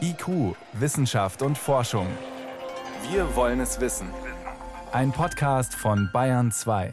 IQ, 0.00 0.56
Wissenschaft 0.72 1.42
und 1.42 1.56
Forschung. 1.56 2.06
Wir 3.10 3.36
wollen 3.36 3.60
es 3.60 3.80
wissen. 3.80 4.08
Ein 4.92 5.12
Podcast 5.12 5.74
von 5.74 6.10
Bayern 6.12 6.50
2. 6.50 6.92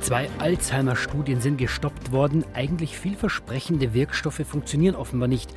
Zwei 0.00 0.28
Alzheimer-Studien 0.38 1.40
sind 1.40 1.56
gestoppt 1.56 2.12
worden. 2.12 2.44
Eigentlich 2.54 2.98
vielversprechende 2.98 3.94
Wirkstoffe 3.94 4.42
funktionieren 4.46 4.96
offenbar 4.96 5.28
nicht. 5.28 5.54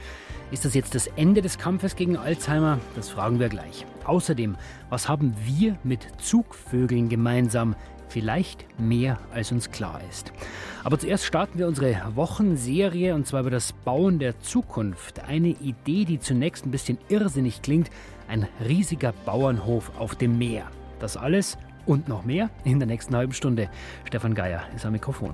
Ist 0.51 0.63
das 0.63 0.75
jetzt 0.75 0.95
das 0.95 1.07
Ende 1.07 1.41
des 1.41 1.57
Kampfes 1.57 1.95
gegen 1.95 2.15
Alzheimer? 2.15 2.79
Das 2.95 3.09
fragen 3.09 3.39
wir 3.39 3.49
gleich. 3.49 3.85
Außerdem, 4.05 4.55
was 4.89 5.09
haben 5.09 5.35
wir 5.43 5.77
mit 5.83 6.07
Zugvögeln 6.21 7.09
gemeinsam? 7.09 7.75
Vielleicht 8.07 8.65
mehr, 8.79 9.19
als 9.33 9.51
uns 9.51 9.71
klar 9.71 9.99
ist. 10.09 10.31
Aber 10.83 10.99
zuerst 10.99 11.25
starten 11.25 11.57
wir 11.57 11.67
unsere 11.67 11.95
Wochenserie 12.15 13.15
und 13.15 13.25
zwar 13.27 13.41
über 13.41 13.49
das 13.49 13.73
Bauen 13.73 14.19
der 14.19 14.39
Zukunft. 14.39 15.27
Eine 15.27 15.49
Idee, 15.49 16.05
die 16.05 16.19
zunächst 16.19 16.65
ein 16.65 16.71
bisschen 16.71 16.97
irrsinnig 17.09 17.61
klingt. 17.61 17.89
Ein 18.27 18.47
riesiger 18.67 19.13
Bauernhof 19.25 19.91
auf 19.97 20.15
dem 20.15 20.37
Meer. 20.37 20.67
Das 20.99 21.17
alles 21.17 21.57
und 21.85 22.07
noch 22.07 22.25
mehr 22.25 22.49
in 22.63 22.79
der 22.79 22.87
nächsten 22.87 23.15
halben 23.15 23.33
Stunde. 23.33 23.69
Stefan 24.05 24.33
Geier 24.33 24.63
ist 24.75 24.85
am 24.85 24.93
Mikrofon. 24.93 25.33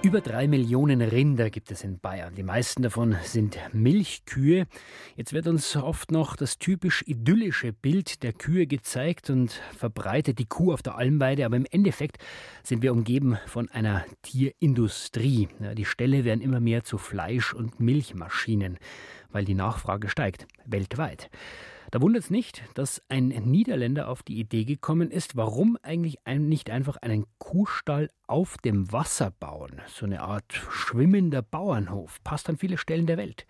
Über 0.00 0.20
drei 0.20 0.46
Millionen 0.46 1.02
Rinder 1.02 1.50
gibt 1.50 1.72
es 1.72 1.82
in 1.82 1.98
Bayern. 1.98 2.36
Die 2.36 2.44
meisten 2.44 2.82
davon 2.82 3.16
sind 3.24 3.58
Milchkühe. 3.72 4.68
Jetzt 5.16 5.32
wird 5.32 5.48
uns 5.48 5.74
oft 5.74 6.12
noch 6.12 6.36
das 6.36 6.58
typisch 6.58 7.02
idyllische 7.08 7.72
Bild 7.72 8.22
der 8.22 8.32
Kühe 8.32 8.68
gezeigt 8.68 9.28
und 9.28 9.60
verbreitet 9.76 10.38
die 10.38 10.46
Kuh 10.46 10.72
auf 10.72 10.82
der 10.82 10.96
Almweide. 10.96 11.44
Aber 11.44 11.56
im 11.56 11.66
Endeffekt 11.68 12.18
sind 12.62 12.80
wir 12.82 12.92
umgeben 12.92 13.38
von 13.46 13.68
einer 13.70 14.04
Tierindustrie. 14.22 15.48
Die 15.76 15.84
Ställe 15.84 16.24
werden 16.24 16.42
immer 16.42 16.60
mehr 16.60 16.84
zu 16.84 16.96
Fleisch- 16.96 17.52
und 17.52 17.80
Milchmaschinen, 17.80 18.78
weil 19.30 19.44
die 19.44 19.54
Nachfrage 19.54 20.08
steigt 20.08 20.46
weltweit. 20.64 21.28
Da 21.90 22.02
wundert 22.02 22.24
es 22.24 22.30
nicht, 22.30 22.62
dass 22.74 23.02
ein 23.08 23.28
Niederländer 23.28 24.08
auf 24.08 24.22
die 24.22 24.38
Idee 24.38 24.64
gekommen 24.64 25.10
ist, 25.10 25.36
warum 25.36 25.78
eigentlich 25.82 26.18
nicht 26.36 26.70
einfach 26.70 26.98
einen 26.98 27.24
Kuhstall 27.38 28.10
auf 28.26 28.58
dem 28.58 28.92
Wasser 28.92 29.30
bauen. 29.30 29.80
So 29.86 30.04
eine 30.04 30.20
Art 30.20 30.52
schwimmender 30.52 31.40
Bauernhof. 31.40 32.22
Passt 32.24 32.50
an 32.50 32.58
viele 32.58 32.76
Stellen 32.76 33.06
der 33.06 33.16
Welt. 33.16 33.46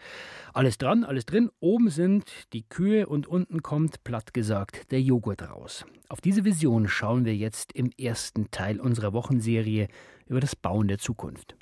Alles 0.54 0.78
dran, 0.78 1.02
alles 1.02 1.26
drin. 1.26 1.50
Oben 1.58 1.90
sind 1.90 2.30
die 2.52 2.62
Kühe 2.62 3.08
und 3.08 3.26
unten 3.26 3.62
kommt, 3.62 4.04
platt 4.04 4.32
gesagt, 4.32 4.92
der 4.92 5.02
Joghurt 5.02 5.42
raus. 5.42 5.84
Auf 6.08 6.20
diese 6.20 6.44
Vision 6.44 6.86
schauen 6.86 7.24
wir 7.24 7.34
jetzt 7.34 7.72
im 7.72 7.90
ersten 7.98 8.52
Teil 8.52 8.78
unserer 8.80 9.12
Wochenserie 9.12 9.88
über 10.26 10.40
das 10.40 10.54
Bauen 10.54 10.86
der 10.86 10.98
Zukunft. 10.98 11.56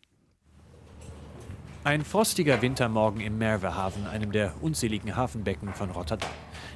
Ein 1.87 2.03
frostiger 2.03 2.63
Wintermorgen 2.63 3.21
im 3.21 3.39
Merwehaven, 3.39 4.09
einem 4.09 4.33
der 4.33 4.55
unzähligen 4.61 5.15
Hafenbecken 5.15 5.73
von 5.73 5.93
Rotterdam. 5.93 6.29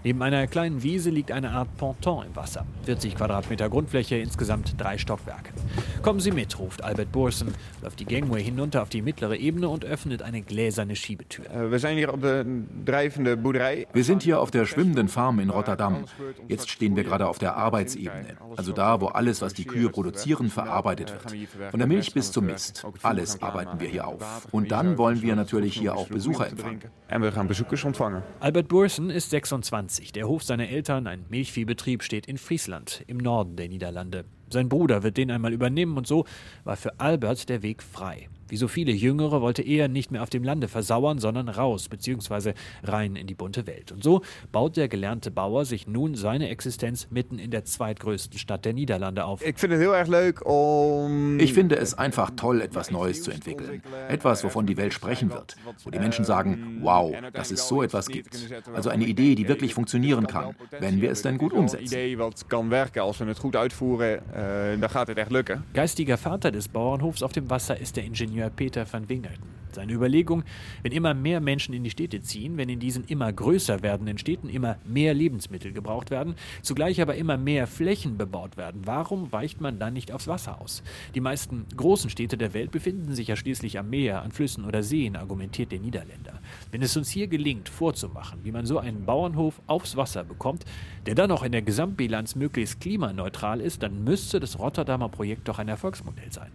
Neben 0.05 0.23
einer 0.23 0.47
kleinen 0.47 0.85
Wiese 0.85 1.11
liegt 1.11 1.33
eine 1.33 1.51
Art 1.51 1.77
Ponton 1.79 2.27
im 2.27 2.37
Wasser. 2.37 2.65
40 2.85 3.17
Quadratmeter 3.17 3.69
Grundfläche, 3.69 4.15
insgesamt 4.19 4.81
drei 4.81 4.99
Stockwerke. 4.99 5.51
Kommen 6.03 6.21
Sie 6.21 6.31
mit, 6.31 6.57
ruft 6.61 6.85
Albert 6.85 7.11
Borsen, 7.11 7.53
läuft 7.83 7.99
die 7.99 8.05
Gangway 8.05 8.41
hinunter 8.41 8.83
auf 8.83 8.89
die 8.89 9.03
mittlere 9.03 9.37
Ebene 9.37 9.69
und 9.69 9.85
öffnet 9.85 10.23
eine 10.23 10.43
gläserne 10.43 10.95
Schiebetür. 10.95 11.45
Äh, 11.51 11.73
wir 11.73 11.81
sind 11.81 11.97
hier 11.97 12.15
auf 12.15 12.21
der 12.21 12.47
drijvende 12.87 13.37
Boerderij. 13.37 13.89
Wir 13.93 14.05
sind 14.05 14.23
hier 14.23 14.41
auf 14.41 14.53
der 14.53 14.65
schwimmenden 14.65 15.09
Farm 15.09 15.41
in 15.41 15.51
Rotterdam. 15.51 16.05
Jetzt 16.47 16.71
stehen 16.71 16.95
wir 16.95 17.03
gerade 17.03 17.27
auf 17.27 17.41
der 17.41 17.57
Arbeitsebene, 17.57 18.37
also 18.57 18.71
da, 18.71 19.01
wo 19.01 19.07
alles, 19.07 19.43
was 19.43 19.55
die 19.55 19.65
Kühe 19.65 19.89
produzieren, 19.89 20.51
verarbeitet 20.51 21.13
wird. 21.13 21.51
Von 21.73 21.81
der 21.81 21.89
Milch 21.89 22.15
bis 22.15 22.31
zum 22.31 22.47
Mist. 22.47 22.87
Alles 23.03 23.43
arbeiten 23.43 23.81
wir 23.81 23.89
hier 23.89 24.07
auf. 24.07 24.47
Und 24.53 24.71
dann 24.71 25.00
wollen 25.01 25.23
wir 25.23 25.35
natürlich 25.35 25.77
hier 25.77 25.97
auch 25.97 26.09
Besucher 26.09 26.49
empfangen. 26.49 26.77
Und 26.77 26.83
wir. 26.83 28.23
Albert 28.39 28.69
Borsen 28.69 29.09
ist 29.09 29.31
26. 29.31 30.13
Der 30.13 30.29
Hof 30.29 30.43
seiner 30.43 30.69
Eltern, 30.69 31.07
ein 31.07 31.25
Milchviehbetrieb, 31.31 32.03
steht 32.03 32.27
in 32.27 32.37
Friesland, 32.37 33.03
im 33.07 33.17
Norden 33.17 33.57
der 33.57 33.69
Niederlande. 33.69 34.27
Sein 34.51 34.69
Bruder 34.69 35.03
wird 35.03 35.17
den 35.17 35.31
einmal 35.31 35.55
übernehmen 35.55 35.97
und 35.97 36.07
so 36.07 36.27
war 36.65 36.77
für 36.77 37.01
Albert 37.01 37.49
der 37.49 37.63
Weg 37.63 37.83
frei. 37.83 38.29
Wie 38.51 38.57
so 38.57 38.69
viele 38.69 38.93
Jüngere 38.93 39.41
wollte 39.41 39.63
er 39.63 39.89
nicht 39.89 40.11
mehr 40.11 40.23
auf 40.23 40.31
dem 40.31 40.43
Lande 40.43 40.69
versauern, 40.69 41.19
sondern 41.19 41.49
raus 41.49 41.89
bzw. 41.89 42.53
rein 42.83 43.17
in 43.17 43.27
die 43.27 43.35
bunte 43.35 43.67
Welt. 43.67 43.93
Und 43.93 44.03
so 44.03 44.23
baut 44.53 44.77
der 44.77 44.89
gelernte 44.89 45.31
Bauer 45.31 45.65
sich 45.65 45.87
nun 45.87 46.17
seine 46.17 46.49
Existenz 46.49 47.09
mitten 47.11 47.39
in 47.39 47.51
der 47.51 47.65
zweitgrößten 47.65 48.39
Stadt 48.39 48.65
der 48.65 48.73
Niederlande 48.73 49.25
auf. 49.25 49.45
Ich 49.47 49.57
finde 49.57 49.77
es 49.77 49.83
heel 49.83 49.93
erg 49.93 50.09
leuk 50.09 50.45
om... 50.45 51.39
Ich 51.39 51.55
finde 51.55 51.77
es 51.77 51.95
einfach 51.95 52.33
toll, 52.37 52.61
etwas 52.61 52.91
Neues 52.91 53.23
zu 53.23 53.31
entwickeln. 53.31 53.83
Etwas, 54.09 54.43
wovon 54.43 54.67
die 54.67 54.77
Welt 54.77 54.93
sprechen 54.93 55.31
wird. 55.31 55.57
Wo 55.85 55.91
die 55.91 55.99
Menschen 55.99 56.25
sagen, 56.25 56.81
wow, 56.83 57.15
dass 57.33 57.51
es 57.51 57.69
so 57.69 57.83
etwas 57.83 58.09
gibt. 58.09 58.37
Also 58.75 58.91
eine 58.91 59.05
Idee, 59.05 59.35
die 59.35 59.47
wirklich 59.47 59.75
funktionieren 59.75 60.27
kann, 60.27 60.55
wenn 60.79 61.01
wir 61.01 61.11
es 61.11 61.23
denn 61.23 61.39
gut 61.39 61.53
umsetzen. 61.53 61.95
lukken. 65.31 65.65
Geistiger 65.75 66.17
Vater 66.17 66.51
des 66.51 66.69
Bauernhofs 66.69 67.23
auf 67.23 67.33
dem 67.33 67.49
Wasser 67.51 67.79
ist 67.79 67.97
der 67.97 68.05
Ingenieur 68.05 68.40
Peter 68.49 68.87
van 68.87 69.07
Wingerten. 69.07 69.60
Seine 69.75 69.93
Überlegung, 69.93 70.45
wenn 70.83 70.93
immer 70.93 71.15
mehr 71.15 71.41
Menschen 71.41 71.75
in 71.75 71.85
die 71.85 71.91
Städte 71.91 72.21
ziehen, 72.23 72.57
wenn 72.57 72.69
in 72.69 72.81
diesen 72.81 73.05
immer 73.05 73.33
größer 73.33 73.83
werdenden 73.83 74.19
Städten 74.19 74.49
immer 74.49 74.77
mehr 74.85 75.15
Lebensmittel 75.15 75.73
gebraucht 75.73 76.11
werden, 76.11 76.35
zugleich 76.63 77.01
aber 77.01 77.15
immer 77.15 77.37
mehr 77.37 77.67
Flächen 77.67 78.17
bebaut 78.17 78.57
werden, 78.57 78.83
warum 78.85 79.33
weicht 79.33 79.61
man 79.61 79.79
dann 79.79 79.93
nicht 79.93 80.13
aufs 80.13 80.29
Wasser 80.29 80.61
aus? 80.61 80.83
Die 81.15 81.21
meisten 81.21 81.67
großen 81.77 82.11
Städte 82.11 82.37
der 82.37 82.55
Welt 82.55 82.71
befinden 82.71 83.15
sich 83.15 83.29
ja 83.29 83.37
schließlich 83.37 83.79
am 83.79 83.91
Meer, 83.91 84.23
an 84.23 84.33
Flüssen 84.33 84.65
oder 84.65 84.83
Seen, 84.83 85.17
argumentiert 85.17 85.73
der 85.73 85.81
Niederländer. 85.81 86.41
Wenn 86.71 86.83
es 86.83 86.97
uns 86.97 87.11
hier 87.11 87.29
gelingt, 87.29 87.69
vorzumachen, 87.69 88.41
wie 88.43 88.53
man 88.53 88.67
so 88.67 88.79
einen 88.79 89.05
Bauernhof 89.05 89.61
aufs 89.67 89.97
Wasser 89.97 90.25
bekommt, 90.25 90.65
der 91.07 91.15
dann 91.15 91.31
auch 91.31 91.43
in 91.43 91.53
der 91.53 91.63
Gesamtbilanz 91.63 92.35
möglichst 92.35 92.81
klimaneutral 92.81 93.61
ist, 93.61 93.83
dann 93.83 94.05
müsste 94.05 94.41
das 94.41 94.59
Rotterdamer 94.59 95.09
Projekt 95.09 95.49
doch 95.49 95.59
ein 95.59 95.69
Erfolgsmodell 95.69 96.33
sein. 96.33 96.51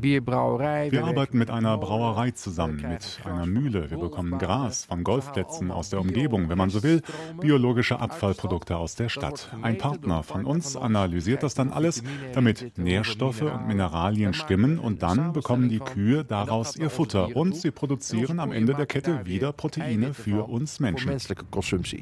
Bierbrouwerij. 0.00 0.92
Wir 0.92 1.04
arbeiten 1.04 1.38
mit 1.38 1.50
einer 1.50 1.76
Brauerei 1.78 2.05
zusammen, 2.34 2.76
mit 2.76 3.20
einer 3.24 3.46
Mühle. 3.46 3.90
Wir 3.90 3.98
bekommen 3.98 4.38
Gras 4.38 4.84
von 4.84 5.04
Golfplätzen 5.04 5.70
aus 5.70 5.90
der 5.90 6.00
Umgebung, 6.00 6.48
wenn 6.48 6.58
man 6.58 6.70
so 6.70 6.82
will, 6.82 7.02
biologische 7.40 7.98
Abfallprodukte 8.00 8.76
aus 8.76 8.94
der 8.94 9.08
Stadt. 9.08 9.50
Ein 9.62 9.78
Partner 9.78 10.22
von 10.22 10.44
uns 10.44 10.76
analysiert 10.76 11.42
das 11.42 11.54
dann 11.54 11.70
alles, 11.70 12.02
damit 12.32 12.78
Nährstoffe 12.78 13.42
und 13.42 13.66
Mineralien 13.66 14.34
stimmen 14.34 14.78
und 14.78 15.02
dann 15.02 15.32
bekommen 15.32 15.68
die 15.68 15.80
Kühe 15.80 16.24
daraus 16.24 16.76
ihr 16.76 16.90
Futter 16.90 17.34
und 17.34 17.56
sie 17.56 17.70
produzieren 17.70 18.40
am 18.40 18.52
Ende 18.52 18.74
der 18.74 18.86
Kette 18.86 19.26
wieder 19.26 19.52
Proteine 19.52 20.14
für 20.14 20.48
uns 20.48 20.80
Menschen. 20.80 21.18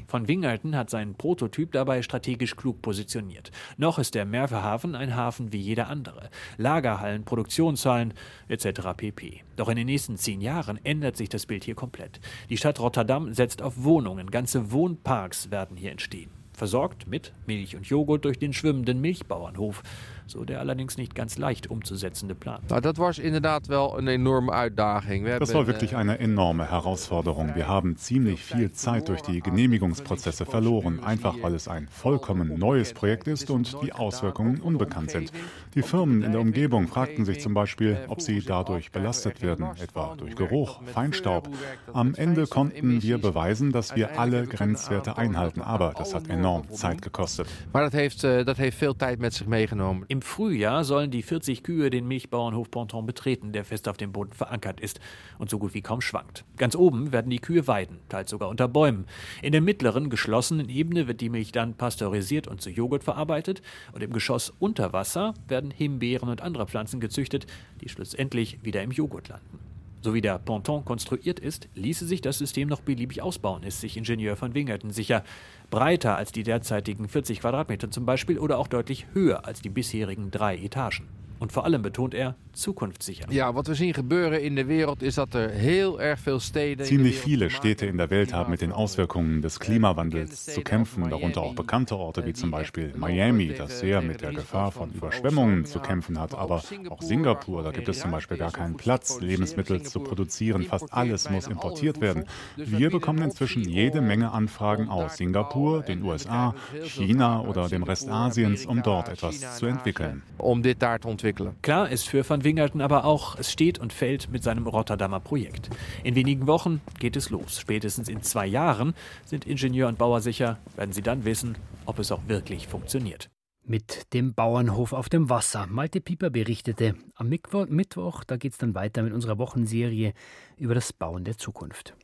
Von 0.09 0.29
Wingerten 0.29 0.77
hat 0.77 0.91
seinen 0.91 1.15
Prototyp 1.15 1.73
dabei 1.73 2.03
strategisch 2.03 2.57
klug 2.57 2.83
positioniert. 2.83 3.51
Noch 3.77 3.99
ist 3.99 4.15
der 4.15 4.25
Merwehafen 4.25 4.95
ein 4.95 5.17
Hafen 5.17 5.53
wie 5.53 5.61
jeder 5.61 5.89
andere. 5.89 6.31
Lagerhallen, 6.57 7.25
Produktionshallen 7.25 8.15
etc. 8.49 8.81
pp. 8.97 9.43
Doch 9.57 9.69
in 9.69 9.77
den 9.77 9.87
nächsten 9.95 10.17
zehn 10.17 10.41
Jahren 10.41 10.81
ändert 10.85 11.17
sich 11.17 11.29
das 11.29 11.47
Bild 11.47 11.63
hier 11.63 11.77
komplett. 11.77 12.19
Die 12.51 12.57
Stadt 12.57 12.81
Rotterdam 12.81 13.33
setzt 13.33 13.63
auf 13.63 13.85
Wohnungen, 13.85 14.29
ganze 14.29 14.73
Wohnparks 14.73 15.53
werden 15.53 15.77
hier 15.77 15.93
entstehen. 15.93 16.33
Versorgt 16.53 17.07
mit 17.07 17.33
Milch 17.47 17.77
und 17.77 17.87
Joghurt 17.87 18.25
durch 18.25 18.41
den 18.41 18.53
schwimmenden 18.53 19.01
Milchbauernhof. 19.01 19.85
So 20.27 20.45
der 20.45 20.61
allerdings 20.61 20.97
nicht 20.97 21.15
ganz 21.15 21.39
leicht 21.39 21.67
umzusetzende 21.71 22.35
Plan. 22.35 22.61
Nou, 22.69 22.81
dat 22.81 22.97
was 22.97 23.19
inderdaad 23.19 23.67
wel 23.67 23.99
een 23.99 24.09
enorme 24.09 24.53
uitdaging. 24.53 25.25
We 25.25 25.39
Das 25.39 25.49
hebben, 25.49 25.55
war 25.55 25.67
wirklich 25.67 25.93
eh, 25.93 25.97
eine 25.97 26.19
enorme 26.19 26.71
Herausforderung. 26.71 27.55
Wir 27.55 27.69
haben 27.69 27.97
ziemlich 27.97 28.41
viel 28.41 28.73
Zeit 28.73 29.09
durch 29.09 29.21
die 29.21 29.41
Genehmigungsprozesse 29.41 30.47
verloren, 30.47 31.01
einfach 31.05 31.35
weil 31.43 31.55
es 31.55 31.69
ein 31.69 31.89
vollkommen 31.91 32.59
neues 32.59 32.93
Projekt 32.93 33.29
ist 33.29 33.51
und 33.51 33.77
die 33.83 33.93
Auswirkungen 33.93 34.61
unbekannt 34.61 35.11
sind. 35.11 35.33
Die 35.75 35.83
Firmen 35.83 36.23
in 36.23 36.33
der 36.33 36.41
Umgebung 36.41 36.89
fragten 36.89 37.25
sich 37.25 37.41
zum 37.41 37.53
Beispiel, 37.53 37.99
ob 38.09 38.21
sie 38.21 38.41
dadurch 38.41 38.93
belastet 38.93 39.43
werden, 39.43 39.67
etwa 39.81 40.15
durch 40.17 40.37
Geruch, 40.37 40.81
Feinstaub. 40.85 41.49
Am 41.93 42.15
Ende 42.15 42.47
konnten 42.47 43.03
wir 43.03 43.19
beweisen, 43.19 43.73
dass 43.73 43.95
wir 43.95 44.19
alle 44.19 44.47
Grenzwerte 44.47 45.19
einhalten, 45.19 45.61
aber 45.61 45.93
das 45.97 46.15
hat 46.15 46.29
enorm 46.29 46.71
Zeit 46.71 47.03
gekostet. 47.03 47.47
Maar 47.73 47.83
dat 47.83 47.93
heeft, 47.93 48.25
eh, 48.25 48.45
dat 48.45 48.57
heeft 48.57 48.77
veel 48.77 48.97
tijd 48.97 49.19
met 49.19 49.35
zich 49.35 49.47
meegenomen. 49.47 50.05
Im 50.15 50.23
Frühjahr 50.23 50.85
sollen 50.85 51.11
die 51.11 51.25
40 51.25 51.65
Kühe 51.65 51.91
den 51.91 52.07
Milchbauernhof 52.07 52.71
Ponton 52.71 53.05
betreten, 53.05 53.51
der 53.51 53.65
fest 53.65 53.89
auf 53.89 53.97
dem 53.97 54.13
Boden 54.13 54.33
verankert 54.33 54.79
ist 54.79 55.01
und 55.41 55.51
so 55.51 55.59
gut 55.59 55.75
wie 55.75 55.83
kaum 55.83 56.01
schwankt. 56.01 56.45
Ganz 56.57 56.77
oben 56.77 57.11
werden 57.11 57.31
die 57.31 57.41
Kühe 57.41 57.67
weiden, 57.67 57.99
teils 58.09 58.31
sogar 58.31 58.49
unter 58.49 58.69
Bäumen. 58.69 59.07
In 59.43 59.51
der 59.51 59.61
mittleren, 59.61 60.11
geschlossenen 60.11 60.69
Ebene 60.69 61.09
wird 61.09 61.21
die 61.21 61.31
Milch 61.31 61.51
dann 61.51 61.75
pasteurisiert 61.75 62.47
und 62.47 62.63
zu 62.63 62.71
Joghurt 62.71 63.03
verarbeitet 63.03 63.61
und 63.93 64.05
im 64.05 64.13
Geschoss 64.13 64.53
unter 64.61 64.93
Wasser 64.93 65.35
werden 65.49 65.73
Himbeeren 65.73 66.29
und 66.29 66.43
andere 66.43 66.69
Pflanzen 66.69 67.01
gezüchtet, 67.01 67.47
die 67.81 67.89
schlussendlich 67.89 68.61
wieder 68.63 68.85
im 68.85 68.93
Joghurt 68.93 69.27
landen. 69.27 69.59
So 70.05 70.13
wie 70.13 70.21
der 70.21 70.39
Ponton 70.39 70.85
konstruiert 70.85 71.41
ist, 71.41 71.71
ließe 71.75 72.07
sich 72.07 72.21
das 72.21 72.37
System 72.37 72.69
noch 72.69 72.83
beliebig 72.83 73.23
ausbauen, 73.23 73.63
ist 73.63 73.81
sich 73.81 73.97
Ingenieur 73.97 74.37
von 74.37 74.53
Wingerten 74.53 74.91
sicher. 74.91 75.25
Breiter 75.75 76.17
als 76.17 76.31
die 76.31 76.45
derzeitigen 76.45 77.09
40 77.09 77.41
Quadratmeter 77.41 77.91
zum 77.91 78.07
Beispiel 78.07 78.39
oder 78.39 78.59
auch 78.59 78.69
deutlich 78.69 79.09
höher 79.13 79.45
als 79.45 79.61
die 79.61 79.71
bisherigen 79.71 80.31
drei 80.31 80.57
Etagen. 80.57 81.09
Und 81.45 81.53
vor 81.53 81.67
allem 81.67 81.83
betont 81.83 82.15
er, 82.15 82.37
zukunftssicher. 82.55 83.31
Ja, 83.31 83.55
was 83.55 83.67
wir 83.67 83.75
sehen 83.75 83.93
gebeuren 83.93 84.41
in 84.41 84.57
der 84.57 84.67
Welt 84.67 85.03
ist, 85.03 85.19
dass 85.19 85.29
er 85.35 85.51
heel 85.51 85.97
erg 85.99 86.19
veel 86.19 86.41
Städte 86.41 86.85
Ziemlich 86.85 87.19
viele 87.19 87.51
Städte 87.51 87.85
in 87.85 87.99
der 87.99 88.09
Welt 88.09 88.33
haben 88.33 88.51
mit 88.51 88.63
den 88.63 88.73
Auswirkungen 88.73 89.43
des 89.43 89.61
Klimawandels 89.61 90.47
zu 90.47 90.63
kämpfen, 90.63 91.11
darunter 91.11 91.43
auch 91.43 91.55
bekannte 91.55 91.97
Orte 91.97 92.25
wie 92.25 92.33
zum 92.33 92.51
Beispiel 92.51 92.95
Miami, 92.97 93.53
das 93.53 93.81
sehr 93.81 94.01
mit 94.01 94.23
der 94.23 94.33
Gefahr 94.33 94.73
von 94.73 94.91
Überschwemmungen 94.93 95.67
zu 95.67 95.81
kämpfen 95.81 96.19
hat, 96.19 96.35
aber 96.35 96.63
auch 96.89 97.03
Singapur, 97.03 97.63
da 97.63 97.73
gibt 97.73 97.91
es 97.91 98.01
zum 98.01 98.11
Beispiel 98.11 98.39
gar 98.39 98.53
keinen 98.53 98.79
Platz, 98.79 99.21
Lebensmittel 99.21 99.83
zu 99.83 100.01
produzieren. 100.01 100.63
Fast 100.63 100.95
alles 100.95 101.29
muss 101.29 101.47
importiert 101.47 102.01
werden. 102.01 102.25
Wir 102.57 102.89
bekommen 102.89 103.23
inzwischen 103.23 103.69
jede 103.69 104.01
Menge 104.01 104.33
Anfragen 104.33 104.89
aus 104.89 105.19
Singapur, 105.19 105.83
den 105.83 106.03
USA, 106.03 106.55
China 106.85 107.43
oder 107.43 107.69
dem 107.69 107.83
Rest 107.83 108.09
Asiens, 108.09 108.65
um 108.65 108.83
dort 108.83 109.11
etwas 109.11 109.59
zu 109.59 109.67
entwickeln. 109.67 110.23
Um 110.39 110.63
dit 110.63 110.81
daar 110.83 111.01
te 111.01 111.09
ontwikkelen. 111.09 111.34
Klar 111.63 111.91
ist 111.91 112.09
für 112.09 112.29
Van 112.29 112.45
Wingerten 112.45 112.81
aber 112.81 113.05
auch, 113.05 113.39
es 113.39 113.51
steht 113.51 113.79
und 113.79 113.93
fällt 113.93 114.31
mit 114.31 114.43
seinem 114.43 114.67
Rotterdamer 114.67 115.21
Projekt. 115.21 115.71
In 116.03 116.15
wenigen 116.15 116.47
Wochen 116.47 116.81
geht 116.99 117.17
es 117.17 117.31
los. 117.31 117.59
Spätestens 117.59 118.09
in 118.09 118.23
zwei 118.23 118.47
Jahren 118.47 118.95
sind 119.25 119.47
Ingenieur 119.47 119.89
und 119.89 119.99
Bauer 119.99 120.21
sicher, 120.21 120.59
werden 120.77 120.93
sie 120.93 121.03
dann 121.03 121.25
wissen, 121.25 121.57
ob 121.87 121.99
es 121.99 122.13
auch 122.13 122.23
wirklich 122.27 122.69
funktioniert. 122.69 123.31
Mit 123.67 124.13
dem 124.13 124.35
Bauernhof 124.35 124.93
auf 124.93 125.09
dem 125.09 125.31
Wasser. 125.31 125.67
Malte 125.67 126.03
Pieper 126.03 126.29
berichtete. 126.29 126.97
Am 127.15 127.29
Mittwoch, 127.31 128.23
da 128.25 128.37
geht 128.37 128.53
es 128.53 128.59
dann 128.59 128.75
weiter 128.75 129.03
mit 129.03 129.15
unserer 129.15 129.39
Wochenserie 129.39 130.13
über 130.59 130.75
das 130.75 130.93
Bauen 130.93 131.25
der 131.25 131.39
Zukunft. 131.39 131.95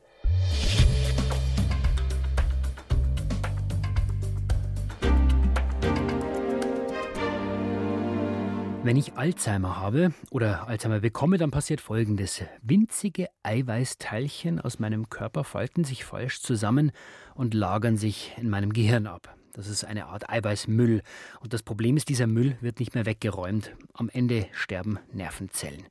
Wenn 8.83 8.97
ich 8.97 9.13
Alzheimer 9.13 9.79
habe 9.79 10.11
oder 10.31 10.67
Alzheimer 10.67 11.01
bekomme, 11.01 11.37
dann 11.37 11.51
passiert 11.51 11.81
Folgendes. 11.81 12.41
Winzige 12.63 13.27
Eiweißteilchen 13.43 14.59
aus 14.59 14.79
meinem 14.79 15.07
Körper 15.07 15.43
falten 15.43 15.83
sich 15.83 16.03
falsch 16.03 16.41
zusammen 16.41 16.91
und 17.35 17.53
lagern 17.53 17.95
sich 17.95 18.33
in 18.37 18.49
meinem 18.49 18.73
Gehirn 18.73 19.05
ab. 19.05 19.37
Das 19.53 19.67
ist 19.67 19.83
eine 19.83 20.07
Art 20.07 20.31
Eiweißmüll. 20.31 21.03
Und 21.41 21.53
das 21.53 21.61
Problem 21.61 21.95
ist, 21.95 22.09
dieser 22.09 22.25
Müll 22.25 22.57
wird 22.61 22.79
nicht 22.79 22.95
mehr 22.95 23.05
weggeräumt. 23.05 23.71
Am 23.93 24.09
Ende 24.09 24.47
sterben 24.51 24.97
Nervenzellen. 25.13 25.83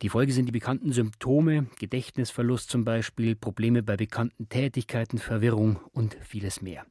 Die 0.00 0.08
Folge 0.08 0.32
sind 0.32 0.46
die 0.46 0.52
bekannten 0.52 0.92
Symptome, 0.92 1.66
Gedächtnisverlust 1.80 2.70
zum 2.70 2.84
Beispiel, 2.84 3.34
Probleme 3.34 3.82
bei 3.82 3.96
bekannten 3.96 4.48
Tätigkeiten, 4.48 5.18
Verwirrung 5.18 5.80
und 5.92 6.16
vieles 6.20 6.62
mehr. 6.62 6.84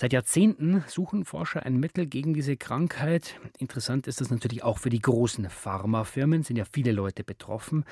Seit 0.00 0.14
Jahrzehnten 0.14 0.82
suchen 0.86 1.26
Forscher 1.26 1.66
ein 1.66 1.76
Mittel 1.76 2.06
gegen 2.06 2.32
diese 2.32 2.56
Krankheit. 2.56 3.38
Interessant 3.58 4.06
ist 4.06 4.22
das 4.22 4.30
natürlich 4.30 4.64
auch 4.64 4.78
für 4.78 4.88
die 4.88 5.02
großen 5.02 5.50
Pharmafirmen, 5.50 6.42
sind 6.42 6.56
ja 6.56 6.64
viele 6.64 6.92
Leute 6.92 7.22
betroffen. 7.22 7.84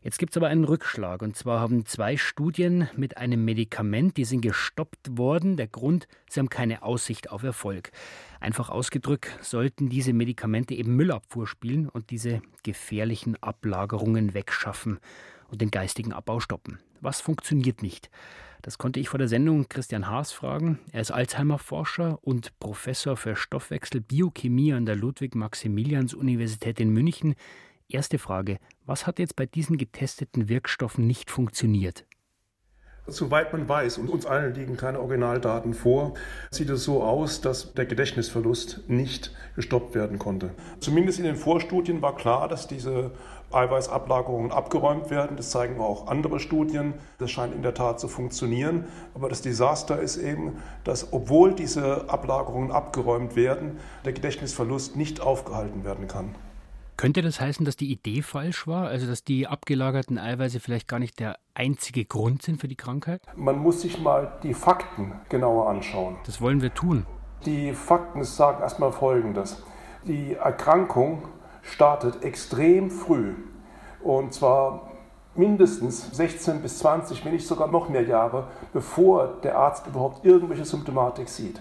Jetzt 0.00 0.20
gibt 0.20 0.32
es 0.32 0.36
aber 0.36 0.46
einen 0.46 0.62
Rückschlag. 0.62 1.20
Und 1.20 1.34
zwar 1.36 1.58
haben 1.58 1.84
zwei 1.84 2.16
Studien 2.16 2.88
mit 2.94 3.16
einem 3.16 3.44
Medikament, 3.44 4.18
die 4.18 4.24
sind 4.24 4.42
gestoppt 4.42 5.18
worden. 5.18 5.56
Der 5.56 5.66
Grund, 5.66 6.06
sie 6.30 6.38
haben 6.38 6.48
keine 6.48 6.84
Aussicht 6.84 7.28
auf 7.32 7.42
Erfolg. 7.42 7.90
Einfach 8.38 8.70
ausgedrückt, 8.70 9.36
sollten 9.42 9.88
diese 9.88 10.12
Medikamente 10.12 10.74
eben 10.74 10.94
Müllabfuhr 10.94 11.48
spielen 11.48 11.88
und 11.88 12.10
diese 12.10 12.40
gefährlichen 12.62 13.34
Ablagerungen 13.42 14.32
wegschaffen 14.32 15.00
und 15.48 15.60
den 15.60 15.70
geistigen 15.70 16.12
Abbau 16.12 16.40
stoppen. 16.40 16.78
Was 17.00 17.20
funktioniert 17.20 17.82
nicht? 17.82 18.10
Das 18.62 18.78
konnte 18.78 19.00
ich 19.00 19.08
vor 19.08 19.18
der 19.18 19.28
Sendung 19.28 19.68
Christian 19.68 20.08
Haas 20.08 20.32
fragen. 20.32 20.80
Er 20.92 21.00
ist 21.00 21.10
Alzheimer-Forscher 21.10 22.18
und 22.22 22.58
Professor 22.58 23.16
für 23.16 23.36
Stoffwechselbiochemie 23.36 24.72
an 24.72 24.84
der 24.84 24.96
Ludwig-Maximilians-Universität 24.96 26.80
in 26.80 26.90
München. 26.90 27.34
Erste 27.88 28.18
Frage: 28.18 28.58
Was 28.84 29.06
hat 29.06 29.18
jetzt 29.18 29.36
bei 29.36 29.46
diesen 29.46 29.78
getesteten 29.78 30.48
Wirkstoffen 30.48 31.06
nicht 31.06 31.30
funktioniert? 31.30 32.04
Soweit 33.10 33.54
man 33.54 33.66
weiß, 33.66 33.96
und 33.96 34.10
uns 34.10 34.26
allen 34.26 34.52
liegen 34.54 34.76
keine 34.76 35.00
Originaldaten 35.00 35.72
vor, 35.72 36.12
sieht 36.50 36.68
es 36.68 36.84
so 36.84 37.02
aus, 37.02 37.40
dass 37.40 37.72
der 37.72 37.86
Gedächtnisverlust 37.86 38.82
nicht 38.88 39.34
gestoppt 39.56 39.94
werden 39.94 40.18
konnte. 40.18 40.50
Zumindest 40.80 41.18
in 41.18 41.24
den 41.24 41.36
Vorstudien 41.36 42.02
war 42.02 42.16
klar, 42.16 42.48
dass 42.48 42.68
diese 42.68 43.12
Eiweißablagerungen 43.52 44.52
abgeräumt 44.52 45.10
werden. 45.10 45.36
Das 45.36 45.50
zeigen 45.50 45.80
auch 45.80 46.06
andere 46.06 46.40
Studien. 46.40 46.94
Das 47.18 47.30
scheint 47.30 47.54
in 47.54 47.62
der 47.62 47.74
Tat 47.74 48.00
zu 48.00 48.08
funktionieren. 48.08 48.84
Aber 49.14 49.28
das 49.28 49.42
Desaster 49.42 50.00
ist 50.00 50.16
eben, 50.16 50.58
dass 50.84 51.12
obwohl 51.12 51.54
diese 51.54 52.08
Ablagerungen 52.08 52.70
abgeräumt 52.70 53.36
werden, 53.36 53.78
der 54.04 54.12
Gedächtnisverlust 54.12 54.96
nicht 54.96 55.20
aufgehalten 55.20 55.84
werden 55.84 56.08
kann. 56.08 56.34
Könnte 56.98 57.22
das 57.22 57.40
heißen, 57.40 57.64
dass 57.64 57.76
die 57.76 57.92
Idee 57.92 58.22
falsch 58.22 58.66
war? 58.66 58.88
Also, 58.88 59.06
dass 59.06 59.22
die 59.22 59.46
abgelagerten 59.46 60.18
Eiweiße 60.18 60.58
vielleicht 60.58 60.88
gar 60.88 60.98
nicht 60.98 61.20
der 61.20 61.38
einzige 61.54 62.04
Grund 62.04 62.42
sind 62.42 62.60
für 62.60 62.66
die 62.66 62.74
Krankheit? 62.74 63.22
Man 63.36 63.56
muss 63.56 63.82
sich 63.82 64.00
mal 64.00 64.32
die 64.42 64.52
Fakten 64.52 65.12
genauer 65.28 65.68
anschauen. 65.68 66.16
Das 66.26 66.40
wollen 66.40 66.60
wir 66.60 66.74
tun. 66.74 67.06
Die 67.46 67.72
Fakten 67.72 68.24
sagen 68.24 68.62
erstmal 68.62 68.90
Folgendes. 68.90 69.62
Die 70.08 70.34
Erkrankung 70.34 71.22
startet 71.68 72.24
extrem 72.24 72.90
früh. 72.90 73.34
Und 74.02 74.32
zwar 74.34 74.90
mindestens 75.34 76.10
16 76.16 76.60
bis 76.60 76.78
20, 76.78 77.24
wenn 77.24 77.32
nicht 77.32 77.46
sogar 77.46 77.68
noch 77.68 77.88
mehr 77.88 78.02
Jahre, 78.02 78.48
bevor 78.72 79.38
der 79.42 79.56
Arzt 79.56 79.86
überhaupt 79.86 80.24
irgendwelche 80.24 80.64
Symptomatik 80.64 81.28
sieht. 81.28 81.60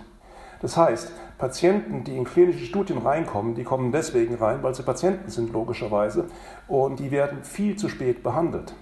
Das 0.61 0.75
heißt, 0.75 1.11
Patienten, 1.37 2.03
die 2.03 2.17
in 2.17 2.23
klinische 2.23 2.65
Studien 2.65 2.97
reinkommen, 2.97 3.53
die 3.53 3.63
kommen 3.63 3.91
deswegen 3.91 4.35
rein, 4.35 4.63
weil 4.63 4.73
sie 4.73 4.81
Patienten 4.81 5.29
sind, 5.29 5.53
logischerweise, 5.53 6.25
und 6.67 6.99
die 6.99 7.11
werden 7.11 7.43
viel 7.43 7.75
zu 7.75 7.89
spät 7.89 8.23
behandelt. 8.23 8.73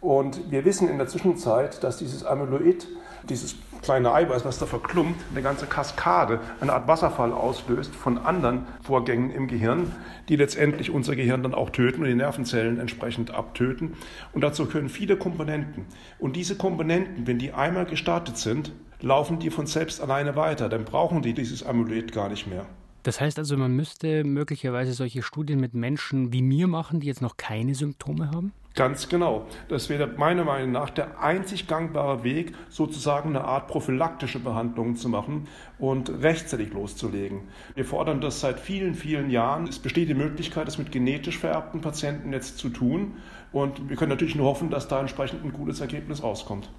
Und 0.00 0.50
wir 0.52 0.64
wissen 0.64 0.88
in 0.88 0.98
der 0.98 1.08
Zwischenzeit, 1.08 1.82
dass 1.82 1.96
dieses 1.96 2.24
Amyloid, 2.24 2.86
dieses 3.28 3.56
kleine 3.84 4.12
Eiweiß, 4.12 4.44
was 4.44 4.58
da 4.58 4.66
verklumpt, 4.66 5.20
eine 5.30 5.42
ganze 5.42 5.66
Kaskade, 5.66 6.40
eine 6.60 6.72
Art 6.72 6.88
Wasserfall 6.88 7.32
auslöst 7.32 7.94
von 7.94 8.18
anderen 8.18 8.66
Vorgängen 8.82 9.30
im 9.30 9.46
Gehirn, 9.46 9.92
die 10.28 10.36
letztendlich 10.36 10.90
unser 10.90 11.14
Gehirn 11.14 11.42
dann 11.42 11.54
auch 11.54 11.70
töten 11.70 12.00
und 12.00 12.08
die 12.08 12.14
Nervenzellen 12.14 12.80
entsprechend 12.80 13.32
abtöten. 13.32 13.94
Und 14.32 14.40
dazu 14.40 14.66
können 14.66 14.88
viele 14.88 15.16
Komponenten. 15.16 15.84
Und 16.18 16.34
diese 16.34 16.56
Komponenten, 16.56 17.26
wenn 17.26 17.38
die 17.38 17.52
einmal 17.52 17.84
gestartet 17.84 18.38
sind, 18.38 18.72
laufen 19.00 19.38
die 19.38 19.50
von 19.50 19.66
selbst 19.66 20.00
alleine 20.00 20.34
weiter. 20.34 20.70
Dann 20.70 20.84
brauchen 20.84 21.20
die 21.20 21.34
dieses 21.34 21.62
Amyloid 21.62 22.12
gar 22.12 22.30
nicht 22.30 22.46
mehr. 22.46 22.64
Das 23.04 23.20
heißt 23.20 23.38
also, 23.38 23.56
man 23.58 23.76
müsste 23.76 24.24
möglicherweise 24.24 24.94
solche 24.94 25.22
Studien 25.22 25.60
mit 25.60 25.74
Menschen 25.74 26.32
wie 26.32 26.40
mir 26.40 26.66
machen, 26.66 27.00
die 27.00 27.06
jetzt 27.06 27.20
noch 27.20 27.36
keine 27.36 27.74
Symptome 27.74 28.30
haben? 28.30 28.52
Ganz 28.74 29.08
genau. 29.08 29.46
Das 29.68 29.90
wäre 29.90 30.06
meiner 30.06 30.44
Meinung 30.44 30.72
nach 30.72 30.90
der 30.90 31.20
einzig 31.20 31.68
gangbare 31.68 32.24
Weg, 32.24 32.54
sozusagen 32.70 33.28
eine 33.28 33.44
Art 33.44 33.68
prophylaktische 33.68 34.40
Behandlung 34.40 34.96
zu 34.96 35.10
machen 35.10 35.46
und 35.78 36.08
rechtzeitig 36.22 36.72
loszulegen. 36.72 37.42
Wir 37.74 37.84
fordern 37.84 38.22
das 38.22 38.40
seit 38.40 38.58
vielen, 38.58 38.94
vielen 38.94 39.30
Jahren. 39.30 39.68
Es 39.68 39.78
besteht 39.78 40.08
die 40.08 40.14
Möglichkeit, 40.14 40.66
das 40.66 40.78
mit 40.78 40.90
genetisch 40.90 41.38
vererbten 41.38 41.82
Patienten 41.82 42.32
jetzt 42.32 42.56
zu 42.56 42.70
tun. 42.70 43.18
Und 43.52 43.90
wir 43.90 43.96
können 43.96 44.10
natürlich 44.10 44.34
nur 44.34 44.46
hoffen, 44.46 44.70
dass 44.70 44.88
da 44.88 44.98
entsprechend 44.98 45.44
ein 45.44 45.52
gutes 45.52 45.80
Ergebnis 45.80 46.22
rauskommt. 46.22 46.70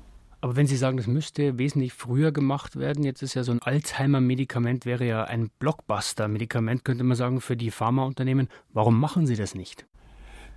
Aber 0.42 0.56
wenn 0.56 0.68
Sie 0.68 0.78
sagen, 0.78 0.98
das 0.98 1.08
müsste 1.08 1.58
wesentlich 1.58 1.94
früher 1.94 2.32
gemacht 2.32 2.76
werden, 2.76 3.04
jetzt 3.04 3.24
ist 3.24 3.34
ja 3.34 3.44
so 3.44 3.52
ein 3.52 3.62
Alzheimer-Medikament, 3.62 4.86
wäre 4.86 5.06
ja 5.06 5.24
ein 5.24 5.50
Blockbuster-Medikament, 5.60 6.86
könnte 6.86 7.04
man 7.04 7.18
sagen, 7.18 7.42
für 7.42 7.58
die 7.58 7.72
Pharmaunternehmen. 7.72 8.50
Warum 8.74 9.00
machen 9.00 9.26
Sie 9.26 9.36
das 9.36 9.56
nicht? 9.56 9.88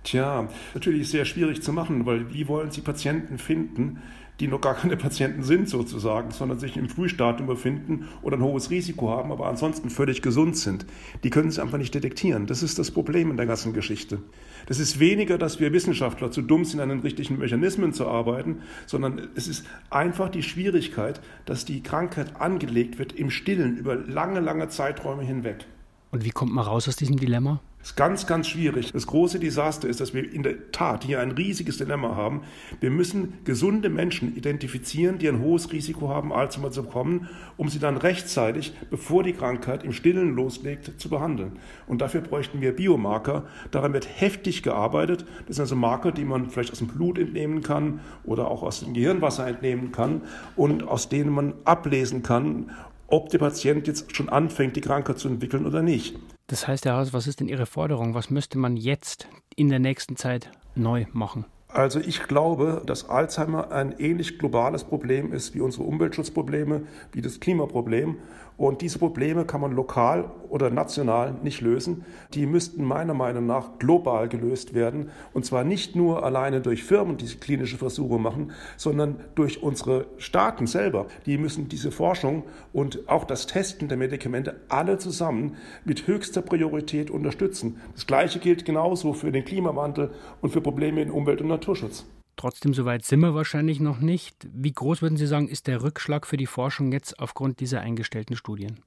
Tja, 0.03 0.47
natürlich 0.73 1.09
sehr 1.09 1.25
schwierig 1.25 1.61
zu 1.61 1.73
machen, 1.73 2.05
weil 2.05 2.33
wie 2.33 2.47
wollen 2.47 2.71
Sie 2.71 2.81
Patienten 2.81 3.37
finden, 3.37 4.01
die 4.39 4.47
noch 4.47 4.61
gar 4.61 4.75
keine 4.75 4.95
Patienten 4.95 5.43
sind 5.43 5.67
sozusagen, 5.67 6.31
sondern 6.31 6.59
sich 6.59 6.77
im 6.77 6.87
Frühstadium 6.87 7.47
befinden 7.47 8.07
oder 8.21 8.37
ein 8.37 8.43
hohes 8.43 8.69
Risiko 8.69 9.09
haben, 9.09 9.31
aber 9.31 9.47
ansonsten 9.47 9.89
völlig 9.89 10.21
gesund 10.21 10.55
sind. 10.55 10.85
Die 11.23 11.29
können 11.29 11.51
sie 11.51 11.61
einfach 11.61 11.77
nicht 11.77 11.93
detektieren. 11.93 12.45
Das 12.45 12.63
ist 12.63 12.79
das 12.79 12.91
Problem 12.91 13.31
in 13.31 13.37
der 13.37 13.45
ganzen 13.45 13.73
Geschichte. 13.73 14.19
Das 14.67 14.79
ist 14.79 14.99
weniger, 14.99 15.37
dass 15.37 15.59
wir 15.59 15.73
Wissenschaftler 15.73 16.31
zu 16.31 16.41
dumm 16.41 16.63
sind, 16.63 16.79
an 16.79 16.89
den 16.89 16.99
richtigen 16.99 17.37
Mechanismen 17.37 17.93
zu 17.93 18.07
arbeiten, 18.07 18.59
sondern 18.85 19.27
es 19.35 19.47
ist 19.47 19.65
einfach 19.89 20.29
die 20.29 20.43
Schwierigkeit, 20.43 21.19
dass 21.45 21.65
die 21.65 21.83
Krankheit 21.83 22.39
angelegt 22.39 22.97
wird 22.97 23.13
im 23.13 23.29
Stillen 23.29 23.77
über 23.77 23.95
lange, 23.95 24.39
lange 24.39 24.69
Zeiträume 24.69 25.23
hinweg. 25.23 25.65
Und 26.11 26.23
wie 26.23 26.31
kommt 26.31 26.53
man 26.53 26.65
raus 26.65 26.87
aus 26.87 26.95
diesem 26.95 27.17
Dilemma? 27.17 27.61
Das 27.79 27.91
ist 27.91 27.95
ganz, 27.95 28.27
ganz 28.27 28.47
schwierig. 28.49 28.91
Das 28.91 29.07
große 29.07 29.39
Desaster 29.39 29.87
ist, 29.87 30.01
dass 30.01 30.13
wir 30.13 30.33
in 30.33 30.43
der 30.43 30.71
Tat 30.73 31.05
hier 31.05 31.21
ein 31.21 31.31
riesiges 31.31 31.77
Dilemma 31.77 32.13
haben. 32.13 32.41
Wir 32.81 32.91
müssen 32.91 33.35
gesunde 33.45 33.87
Menschen 33.89 34.35
identifizieren, 34.35 35.17
die 35.17 35.29
ein 35.29 35.39
hohes 35.39 35.71
Risiko 35.71 36.09
haben, 36.09 36.33
Alzheimer 36.33 36.71
zu 36.71 36.83
bekommen, 36.83 37.29
um 37.55 37.69
sie 37.69 37.79
dann 37.79 37.95
rechtzeitig, 37.95 38.73
bevor 38.89 39.23
die 39.23 39.31
Krankheit 39.31 39.85
im 39.85 39.93
Stillen 39.93 40.35
loslegt, 40.35 40.99
zu 40.99 41.09
behandeln. 41.09 41.53
Und 41.87 42.01
dafür 42.01 42.19
bräuchten 42.19 42.59
wir 42.59 42.75
Biomarker. 42.75 43.47
Daran 43.71 43.93
wird 43.93 44.09
heftig 44.21 44.61
gearbeitet. 44.61 45.25
Das 45.47 45.55
sind 45.55 45.63
also 45.63 45.77
Marker, 45.77 46.11
die 46.11 46.25
man 46.25 46.49
vielleicht 46.49 46.73
aus 46.73 46.79
dem 46.79 46.89
Blut 46.89 47.17
entnehmen 47.17 47.63
kann 47.63 48.01
oder 48.25 48.51
auch 48.51 48.61
aus 48.61 48.81
dem 48.81 48.93
Gehirnwasser 48.93 49.47
entnehmen 49.47 49.93
kann 49.93 50.23
und 50.57 50.85
aus 50.85 51.07
denen 51.07 51.31
man 51.31 51.53
ablesen 51.63 52.23
kann, 52.23 52.71
ob 53.07 53.29
der 53.29 53.39
Patient 53.39 53.87
jetzt 53.87 54.13
schon 54.15 54.27
anfängt, 54.27 54.75
die 54.75 54.81
Krankheit 54.81 55.17
zu 55.17 55.29
entwickeln 55.29 55.65
oder 55.65 55.81
nicht. 55.81 56.19
Das 56.49 56.67
heißt, 56.67 56.85
Herr 56.85 56.97
Haus, 56.97 57.13
was 57.13 57.27
ist 57.27 57.41
denn 57.41 57.47
Ihre 57.47 57.67
Forderung? 57.67 58.15
Was 58.15 58.31
müsste 58.31 58.57
man 58.57 58.75
jetzt 58.75 59.27
in 59.55 59.69
der 59.69 59.77
nächsten 59.77 60.15
Zeit 60.15 60.49
neu 60.73 61.05
machen? 61.13 61.45
Also 61.67 61.99
ich 61.99 62.23
glaube, 62.23 62.81
dass 62.87 63.07
Alzheimer 63.07 63.71
ein 63.71 63.93
ähnlich 63.99 64.39
globales 64.39 64.83
Problem 64.83 65.31
ist 65.31 65.53
wie 65.53 65.61
unsere 65.61 65.83
Umweltschutzprobleme, 65.83 66.81
wie 67.11 67.21
das 67.21 67.39
Klimaproblem. 67.39 68.17
Und 68.59 68.81
diese 68.81 68.99
Probleme 68.99 69.45
kann 69.45 69.61
man 69.61 69.71
lokal 69.71 70.31
oder 70.49 70.69
national 70.69 71.33
nicht 71.43 71.61
lösen. 71.61 72.03
Die 72.33 72.45
müssten 72.45 72.83
meiner 72.83 73.13
Meinung 73.13 73.45
nach 73.45 73.79
global 73.79 74.27
gelöst 74.27 74.73
werden. 74.73 75.11
Und 75.33 75.45
zwar 75.45 75.63
nicht 75.63 75.95
nur 75.95 76.25
alleine 76.25 76.59
durch 76.59 76.83
Firmen, 76.83 77.15
die 77.15 77.25
klinische 77.25 77.77
Versuche 77.77 78.19
machen, 78.19 78.51
sondern 78.75 79.21
durch 79.33 79.63
unsere 79.63 80.07
Staaten 80.17 80.67
selber. 80.67 81.05
Die 81.25 81.37
müssen 81.37 81.69
diese 81.69 81.89
Forschung 81.89 82.43
und 82.73 83.07
auch 83.07 83.23
das 83.23 83.47
Testen 83.47 83.87
der 83.87 83.97
Medikamente 83.97 84.59
alle 84.67 84.97
zusammen 84.97 85.55
mit 85.85 86.05
höchster 86.05 86.41
Priorität 86.41 87.09
unterstützen. 87.09 87.79
Das 87.93 88.07
Gleiche 88.07 88.39
gilt 88.39 88.65
genauso 88.65 89.13
für 89.13 89.31
den 89.31 89.45
Klimawandel 89.45 90.11
und 90.41 90.49
für 90.49 90.59
Probleme 90.59 91.01
in 91.01 91.11
Umwelt 91.11 91.39
und 91.39 91.47
Naturschutz. 91.47 92.05
Trotzdem, 92.39 92.73
soweit 92.73 93.03
sind 93.03 93.19
wir 93.19 93.35
wahrscheinlich 93.35 93.81
noch 93.81 93.99
nicht. 93.99 94.47
Wie 94.53 94.71
groß 94.71 95.01
würden 95.01 95.17
Sie 95.17 95.27
sagen, 95.27 95.49
ist 95.49 95.67
der 95.67 95.83
Rückschlag 95.83 96.25
für 96.25 96.37
die 96.37 96.45
Forschung 96.45 96.93
jetzt 96.93 97.19
aufgrund 97.19 97.59
dieser 97.59 97.81
eingestellten 97.81 98.37
Studien? 98.37 98.79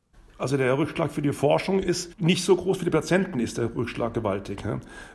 Also 0.42 0.56
der 0.56 0.76
Rückschlag 0.76 1.12
für 1.12 1.22
die 1.22 1.32
Forschung 1.32 1.78
ist 1.78 2.20
nicht 2.20 2.42
so 2.42 2.56
groß, 2.56 2.78
für 2.78 2.84
die 2.84 2.90
Patienten 2.90 3.38
ist 3.38 3.58
der 3.58 3.76
Rückschlag 3.76 4.12
gewaltig. 4.12 4.64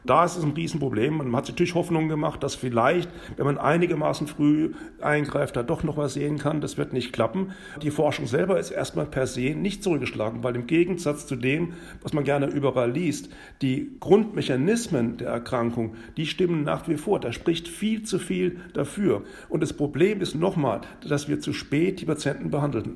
Da 0.05 0.23
ist 0.23 0.37
es 0.37 0.43
ein 0.45 0.51
Riesenproblem. 0.51 1.17
Man 1.17 1.35
hat 1.35 1.47
sich 1.47 1.53
natürlich 1.53 1.75
Hoffnung 1.75 2.07
gemacht, 2.07 2.41
dass 2.43 2.55
vielleicht, 2.55 3.09
wenn 3.35 3.45
man 3.45 3.57
einigermaßen 3.57 4.27
früh 4.27 4.71
eingreift, 5.01 5.57
da 5.57 5.63
doch 5.63 5.83
noch 5.83 5.97
was 5.97 6.13
sehen 6.13 6.37
kann. 6.37 6.61
Das 6.61 6.77
wird 6.77 6.93
nicht 6.93 7.11
klappen. 7.11 7.51
Die 7.81 7.91
Forschung 7.91 8.25
selber 8.25 8.57
ist 8.57 8.71
erstmal 8.71 9.05
per 9.05 9.27
se 9.27 9.53
nicht 9.53 9.83
zurückgeschlagen, 9.83 10.45
weil 10.45 10.55
im 10.55 10.65
Gegensatz 10.65 11.27
zu 11.27 11.35
dem, 11.35 11.73
was 12.01 12.13
man 12.13 12.23
gerne 12.23 12.45
überall 12.45 12.89
liest, 12.89 13.29
die 13.61 13.97
Grundmechanismen 13.99 15.17
der 15.17 15.27
Erkrankung, 15.27 15.95
die 16.15 16.25
stimmen 16.25 16.63
nach 16.63 16.87
wie 16.87 16.95
vor. 16.95 17.19
Da 17.19 17.33
spricht 17.33 17.67
viel 17.67 18.03
zu 18.03 18.17
viel 18.17 18.61
dafür. 18.71 19.23
Und 19.49 19.61
das 19.61 19.73
Problem 19.73 20.21
ist 20.21 20.35
nochmal, 20.35 20.79
dass 21.05 21.27
wir 21.27 21.41
zu 21.41 21.51
spät 21.51 21.99
die 21.99 22.05
Patienten 22.05 22.49
behandeln. 22.49 22.95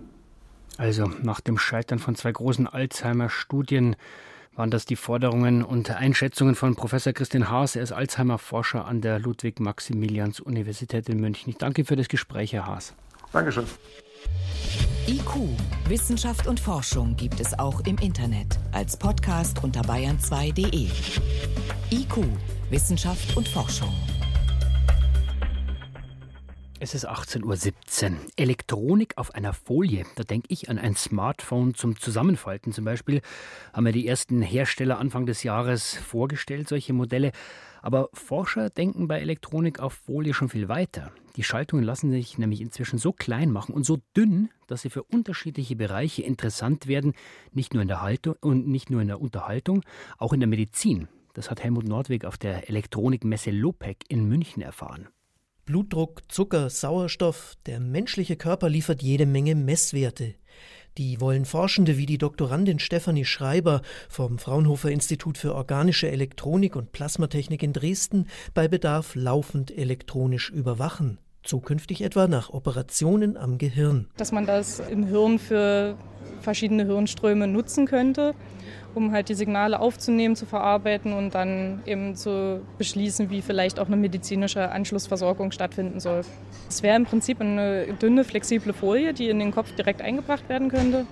Also 0.77 1.05
nach 1.21 1.41
dem 1.41 1.57
Scheitern 1.57 1.99
von 1.99 2.15
zwei 2.15 2.31
großen 2.31 2.67
Alzheimer-Studien 2.67 3.95
waren 4.55 4.71
das 4.71 4.85
die 4.85 4.95
Forderungen 4.95 5.63
und 5.63 5.89
Einschätzungen 5.91 6.55
von 6.55 6.75
Professor 6.75 7.13
Christian 7.13 7.49
Haas. 7.49 7.75
Er 7.75 7.83
ist 7.83 7.91
Alzheimer-Forscher 7.91 8.85
an 8.85 9.01
der 9.01 9.19
Ludwig-Maximilians-Universität 9.19 11.07
in 11.09 11.19
München. 11.19 11.49
Ich 11.49 11.57
danke 11.57 11.85
für 11.85 11.95
das 11.95 12.07
Gespräch, 12.07 12.53
Herr 12.53 12.65
Haas. 12.65 12.93
Dankeschön. 13.31 13.65
IQ, 15.07 15.49
Wissenschaft 15.87 16.47
und 16.47 16.59
Forschung 16.59 17.15
gibt 17.15 17.39
es 17.39 17.57
auch 17.57 17.81
im 17.81 17.97
Internet 17.97 18.59
als 18.71 18.97
Podcast 18.97 19.63
unter 19.63 19.81
bayern2.de. 19.81 20.89
IQ, 21.91 22.17
Wissenschaft 22.69 23.35
und 23.35 23.47
Forschung. 23.47 23.93
Es 26.83 26.95
ist 26.95 27.07
18.17 27.07 28.11
Uhr. 28.11 28.17
Elektronik 28.37 29.15
auf 29.15 29.35
einer 29.35 29.53
Folie. 29.53 30.03
Da 30.15 30.23
denke 30.23 30.47
ich 30.49 30.67
an 30.67 30.79
ein 30.79 30.95
Smartphone 30.95 31.75
zum 31.75 31.95
Zusammenfalten 31.95 32.73
zum 32.73 32.85
Beispiel. 32.85 33.21
Haben 33.71 33.85
ja 33.85 33.91
die 33.91 34.07
ersten 34.07 34.41
Hersteller 34.41 34.97
Anfang 34.97 35.27
des 35.27 35.43
Jahres 35.43 35.93
vorgestellt, 35.93 36.67
solche 36.67 36.93
Modelle. 36.93 37.33
Aber 37.83 38.09
Forscher 38.13 38.71
denken 38.71 39.07
bei 39.07 39.19
Elektronik 39.19 39.79
auf 39.79 39.93
Folie 39.93 40.33
schon 40.33 40.49
viel 40.49 40.69
weiter. 40.69 41.11
Die 41.35 41.43
Schaltungen 41.43 41.85
lassen 41.85 42.09
sich 42.09 42.39
nämlich 42.39 42.61
inzwischen 42.61 42.97
so 42.97 43.13
klein 43.13 43.51
machen 43.51 43.75
und 43.75 43.85
so 43.85 43.99
dünn, 44.17 44.49
dass 44.65 44.81
sie 44.81 44.89
für 44.89 45.03
unterschiedliche 45.03 45.75
Bereiche 45.75 46.23
interessant 46.23 46.87
werden, 46.87 47.13
nicht 47.51 47.75
nur 47.75 47.83
in 47.83 47.89
der 47.89 48.01
Haltung 48.01 48.37
und 48.41 48.67
nicht 48.67 48.89
nur 48.89 49.03
in 49.03 49.07
der 49.07 49.21
Unterhaltung, 49.21 49.83
auch 50.17 50.33
in 50.33 50.39
der 50.39 50.49
Medizin. 50.49 51.09
Das 51.35 51.51
hat 51.51 51.61
Helmut 51.61 51.87
Nordwig 51.87 52.25
auf 52.25 52.39
der 52.39 52.69
Elektronikmesse 52.69 53.51
Lopec 53.51 53.97
in 54.09 54.27
München 54.27 54.63
erfahren. 54.63 55.09
Blutdruck, 55.65 56.23
Zucker, 56.27 56.69
Sauerstoff, 56.69 57.55
der 57.65 57.79
menschliche 57.79 58.35
Körper 58.35 58.69
liefert 58.69 59.01
jede 59.01 59.25
Menge 59.25 59.55
Messwerte. 59.55 60.35
Die 60.97 61.21
wollen 61.21 61.45
Forschende 61.45 61.97
wie 61.97 62.05
die 62.05 62.17
Doktorandin 62.17 62.79
Stefanie 62.79 63.25
Schreiber 63.25 63.81
vom 64.09 64.39
Fraunhofer 64.39 64.91
Institut 64.91 65.37
für 65.37 65.55
organische 65.55 66.09
Elektronik 66.09 66.75
und 66.75 66.91
Plasmatechnik 66.91 67.63
in 67.63 67.73
Dresden 67.73 68.27
bei 68.53 68.67
Bedarf 68.67 69.15
laufend 69.15 69.75
elektronisch 69.75 70.49
überwachen. 70.49 71.19
Zukünftig 71.43 72.03
etwa 72.03 72.27
nach 72.27 72.49
Operationen 72.49 73.37
am 73.37 73.57
Gehirn. 73.57 74.07
Dass 74.17 74.31
man 74.31 74.45
das 74.45 74.79
im 74.79 75.05
Hirn 75.05 75.39
für 75.39 75.97
verschiedene 76.41 76.85
Hirnströme 76.85 77.47
nutzen 77.47 77.85
könnte 77.85 78.35
um 78.95 79.11
halt 79.11 79.29
die 79.29 79.33
Signale 79.33 79.79
aufzunehmen, 79.79 80.35
zu 80.35 80.45
verarbeiten 80.45 81.13
und 81.13 81.35
dann 81.35 81.81
eben 81.85 82.15
zu 82.15 82.61
beschließen, 82.77 83.29
wie 83.29 83.41
vielleicht 83.41 83.79
auch 83.79 83.87
eine 83.87 83.97
medizinische 83.97 84.71
Anschlussversorgung 84.71 85.51
stattfinden 85.51 85.99
soll. 85.99 86.21
Es 86.69 86.83
wäre 86.83 86.95
im 86.95 87.05
Prinzip 87.05 87.41
eine 87.41 87.93
dünne, 88.01 88.23
flexible 88.23 88.73
Folie, 88.73 89.13
die 89.13 89.29
in 89.29 89.39
den 89.39 89.51
Kopf 89.51 89.73
direkt 89.75 90.01
eingebracht 90.01 90.47
werden 90.49 90.69
könnte. 90.69 91.05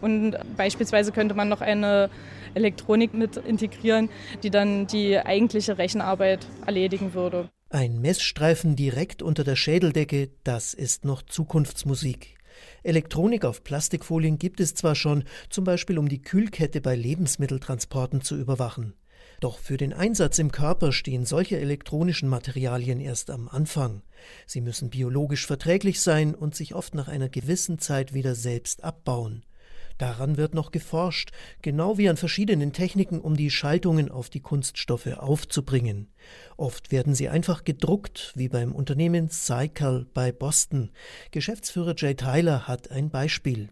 Und 0.00 0.36
beispielsweise 0.56 1.12
könnte 1.12 1.34
man 1.34 1.48
noch 1.48 1.60
eine 1.60 2.08
Elektronik 2.54 3.14
mit 3.14 3.36
integrieren, 3.36 4.08
die 4.42 4.50
dann 4.50 4.86
die 4.86 5.18
eigentliche 5.18 5.78
Rechenarbeit 5.78 6.46
erledigen 6.66 7.14
würde. 7.14 7.48
Ein 7.70 8.00
Messstreifen 8.00 8.76
direkt 8.76 9.20
unter 9.20 9.44
der 9.44 9.54
Schädeldecke, 9.54 10.30
das 10.42 10.72
ist 10.72 11.04
noch 11.04 11.20
Zukunftsmusik. 11.20 12.38
Elektronik 12.82 13.44
auf 13.44 13.62
Plastikfolien 13.62 14.38
gibt 14.38 14.60
es 14.60 14.74
zwar 14.74 14.94
schon, 14.94 15.24
zum 15.50 15.64
Beispiel 15.64 15.98
um 15.98 16.08
die 16.08 16.22
Kühlkette 16.22 16.80
bei 16.80 16.96
Lebensmitteltransporten 16.96 18.22
zu 18.22 18.36
überwachen. 18.36 18.94
Doch 19.40 19.58
für 19.58 19.76
den 19.76 19.92
Einsatz 19.92 20.38
im 20.38 20.50
Körper 20.50 20.92
stehen 20.92 21.26
solche 21.26 21.60
elektronischen 21.60 22.30
Materialien 22.30 23.00
erst 23.00 23.28
am 23.28 23.50
Anfang. 23.50 24.00
Sie 24.46 24.62
müssen 24.62 24.88
biologisch 24.88 25.46
verträglich 25.46 26.00
sein 26.00 26.34
und 26.34 26.54
sich 26.54 26.74
oft 26.74 26.94
nach 26.94 27.08
einer 27.08 27.28
gewissen 27.28 27.78
Zeit 27.78 28.14
wieder 28.14 28.34
selbst 28.34 28.82
abbauen. 28.82 29.44
Daran 29.98 30.36
wird 30.36 30.54
noch 30.54 30.70
geforscht, 30.70 31.32
genau 31.60 31.98
wie 31.98 32.08
an 32.08 32.16
verschiedenen 32.16 32.72
Techniken, 32.72 33.20
um 33.20 33.36
die 33.36 33.50
Schaltungen 33.50 34.10
auf 34.10 34.30
die 34.30 34.40
Kunststoffe 34.40 35.08
aufzubringen. 35.08 36.08
Oft 36.56 36.92
werden 36.92 37.14
sie 37.14 37.28
einfach 37.28 37.64
gedruckt, 37.64 38.32
wie 38.36 38.48
beim 38.48 38.72
Unternehmen 38.72 39.28
Cycle 39.28 40.06
bei 40.14 40.32
Boston. 40.32 40.90
Geschäftsführer 41.30 41.94
Jay 41.96 42.14
Tyler 42.14 42.68
hat 42.68 42.90
ein 42.90 43.10
Beispiel. 43.10 43.68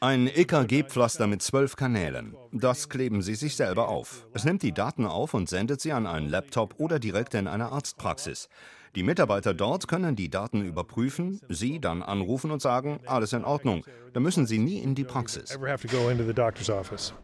Ein 0.00 0.26
EKG-Pflaster 0.28 1.26
mit 1.26 1.42
zwölf 1.42 1.76
Kanälen. 1.76 2.34
Das 2.52 2.88
kleben 2.88 3.22
Sie 3.22 3.34
sich 3.34 3.56
selber 3.56 3.88
auf. 3.88 4.26
Es 4.32 4.44
nimmt 4.44 4.62
die 4.62 4.72
Daten 4.72 5.06
auf 5.06 5.34
und 5.34 5.48
sendet 5.48 5.80
sie 5.80 5.92
an 5.92 6.06
einen 6.06 6.28
Laptop 6.28 6.74
oder 6.78 6.98
direkt 6.98 7.34
in 7.34 7.46
eine 7.46 7.70
Arztpraxis. 7.70 8.48
Die 8.94 9.02
Mitarbeiter 9.02 9.54
dort 9.54 9.88
können 9.88 10.16
die 10.16 10.28
Daten 10.28 10.62
überprüfen, 10.62 11.40
Sie 11.48 11.80
dann 11.80 12.02
anrufen 12.02 12.50
und 12.50 12.60
sagen, 12.60 13.00
alles 13.06 13.32
in 13.32 13.42
Ordnung. 13.42 13.86
Da 14.12 14.20
müssen 14.20 14.46
Sie 14.46 14.58
nie 14.58 14.80
in 14.80 14.94
die 14.94 15.04
Praxis. 15.04 15.58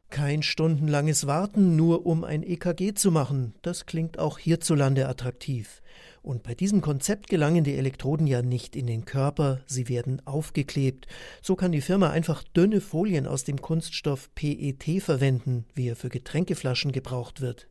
Kein 0.09 0.43
stundenlanges 0.43 1.27
Warten, 1.27 1.77
nur 1.77 2.07
um 2.07 2.25
ein 2.25 2.43
EKG 2.43 2.95
zu 2.95 3.11
machen. 3.11 3.55
Das 3.61 3.85
klingt 3.85 4.19
auch 4.19 4.39
hierzulande 4.39 5.09
attraktiv. 5.09 5.83
Und 6.29 6.43
bei 6.43 6.55
diesem 6.55 6.83
Konzept 6.83 7.31
gelangen 7.31 7.65
die 7.65 7.77
Elektroden 7.77 8.27
ja 8.27 8.43
nicht 8.43 8.77
in 8.77 8.87
den 8.87 9.07
Körper, 9.07 9.61
sie 9.65 9.89
werden 9.89 10.21
aufgeklebt. 10.27 11.07
So 11.41 11.57
kann 11.57 11.73
die 11.73 11.81
Firma 11.81 12.11
einfach 12.11 12.43
dünne 12.43 12.83
Folien 12.83 13.27
aus 13.27 13.45
dem 13.45 13.63
Kunststoff 13.63 14.29
PET 14.35 15.03
verwenden, 15.03 15.65
wie 15.75 15.89
er 15.89 15.97
für 15.97 16.11
Getränkeflaschen 16.11 16.93
gebraucht 16.93 17.41
wird. 17.41 17.67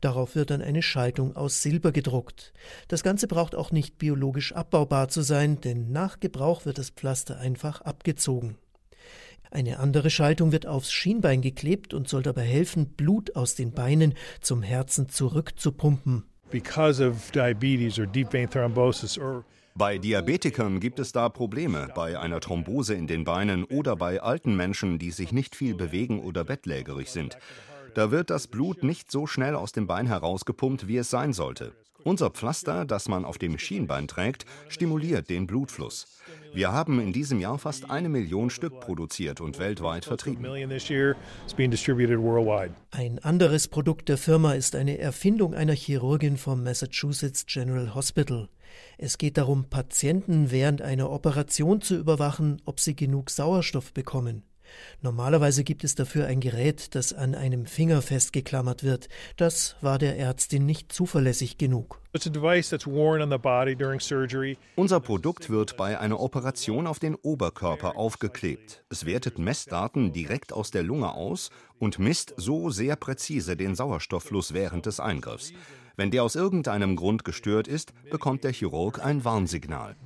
Darauf 0.00 0.36
wird 0.36 0.50
dann 0.50 0.62
eine 0.62 0.82
Schaltung 0.82 1.34
aus 1.34 1.62
Silber 1.62 1.90
gedruckt. 1.90 2.52
Das 2.86 3.02
Ganze 3.02 3.26
braucht 3.26 3.56
auch 3.56 3.72
nicht 3.72 3.98
biologisch 3.98 4.52
abbaubar 4.52 5.08
zu 5.08 5.22
sein, 5.22 5.60
denn 5.60 5.90
nach 5.90 6.20
Gebrauch 6.20 6.64
wird 6.64 6.78
das 6.78 6.90
Pflaster 6.90 7.40
einfach 7.40 7.80
abgezogen. 7.80 8.56
Eine 9.50 9.80
andere 9.80 10.10
Schaltung 10.10 10.52
wird 10.52 10.64
aufs 10.64 10.92
Schienbein 10.92 11.42
geklebt 11.42 11.92
und 11.92 12.08
soll 12.08 12.22
dabei 12.22 12.44
helfen, 12.44 12.90
Blut 12.90 13.34
aus 13.34 13.56
den 13.56 13.72
Beinen 13.72 14.14
zum 14.40 14.62
Herzen 14.62 15.08
zurückzupumpen. 15.08 16.22
Bei 19.74 19.98
Diabetikern 19.98 20.80
gibt 20.80 20.98
es 20.98 21.12
da 21.12 21.28
Probleme, 21.28 21.88
bei 21.94 22.18
einer 22.18 22.40
Thrombose 22.40 22.94
in 22.94 23.06
den 23.06 23.24
Beinen 23.24 23.64
oder 23.64 23.96
bei 23.96 24.22
alten 24.22 24.56
Menschen, 24.56 24.98
die 24.98 25.10
sich 25.10 25.32
nicht 25.32 25.56
viel 25.56 25.74
bewegen 25.74 26.20
oder 26.20 26.44
bettlägerig 26.44 27.10
sind. 27.10 27.36
Da 27.96 28.10
wird 28.10 28.28
das 28.28 28.46
Blut 28.46 28.82
nicht 28.82 29.10
so 29.10 29.26
schnell 29.26 29.54
aus 29.54 29.72
dem 29.72 29.86
Bein 29.86 30.06
herausgepumpt, 30.06 30.86
wie 30.86 30.98
es 30.98 31.08
sein 31.08 31.32
sollte. 31.32 31.72
Unser 32.04 32.28
Pflaster, 32.28 32.84
das 32.84 33.08
man 33.08 33.24
auf 33.24 33.38
dem 33.38 33.58
Schienbein 33.58 34.06
trägt, 34.06 34.44
stimuliert 34.68 35.30
den 35.30 35.46
Blutfluss. 35.46 36.06
Wir 36.52 36.72
haben 36.72 37.00
in 37.00 37.14
diesem 37.14 37.40
Jahr 37.40 37.58
fast 37.58 37.90
eine 37.90 38.10
Million 38.10 38.50
Stück 38.50 38.80
produziert 38.80 39.40
und 39.40 39.58
weltweit 39.58 40.04
vertrieben. 40.04 40.44
Ein 42.90 43.18
anderes 43.20 43.68
Produkt 43.68 44.10
der 44.10 44.18
Firma 44.18 44.52
ist 44.52 44.76
eine 44.76 44.98
Erfindung 44.98 45.54
einer 45.54 45.74
Chirurgin 45.74 46.36
vom 46.36 46.62
Massachusetts 46.64 47.46
General 47.46 47.94
Hospital. 47.94 48.50
Es 48.98 49.16
geht 49.16 49.38
darum, 49.38 49.70
Patienten 49.70 50.50
während 50.50 50.82
einer 50.82 51.10
Operation 51.10 51.80
zu 51.80 51.96
überwachen, 51.96 52.60
ob 52.66 52.78
sie 52.78 52.94
genug 52.94 53.30
Sauerstoff 53.30 53.94
bekommen. 53.94 54.42
Normalerweise 55.02 55.64
gibt 55.64 55.84
es 55.84 55.94
dafür 55.94 56.26
ein 56.26 56.40
Gerät, 56.40 56.94
das 56.94 57.12
an 57.12 57.34
einem 57.34 57.66
Finger 57.66 58.02
festgeklammert 58.02 58.82
wird. 58.82 59.08
Das 59.36 59.76
war 59.80 59.98
der 59.98 60.18
Ärztin 60.18 60.66
nicht 60.66 60.92
zuverlässig 60.92 61.58
genug. 61.58 62.00
Unser 64.76 65.00
Produkt 65.00 65.50
wird 65.50 65.76
bei 65.76 65.98
einer 66.00 66.20
Operation 66.20 66.86
auf 66.86 66.98
den 66.98 67.14
Oberkörper 67.14 67.96
aufgeklebt. 67.96 68.84
Es 68.88 69.04
wertet 69.04 69.38
Messdaten 69.38 70.12
direkt 70.12 70.52
aus 70.52 70.70
der 70.70 70.82
Lunge 70.82 71.12
aus 71.12 71.50
und 71.78 71.98
misst 71.98 72.34
so 72.36 72.70
sehr 72.70 72.96
präzise 72.96 73.56
den 73.56 73.74
Sauerstofffluss 73.74 74.54
während 74.54 74.86
des 74.86 74.98
Eingriffs. 74.98 75.52
Wenn 75.98 76.10
der 76.10 76.24
aus 76.24 76.34
irgendeinem 76.34 76.94
Grund 76.94 77.24
gestört 77.24 77.66
ist, 77.66 77.94
bekommt 78.10 78.44
der 78.44 78.52
Chirurg 78.52 79.02
ein 79.02 79.24
Warnsignal. 79.24 79.96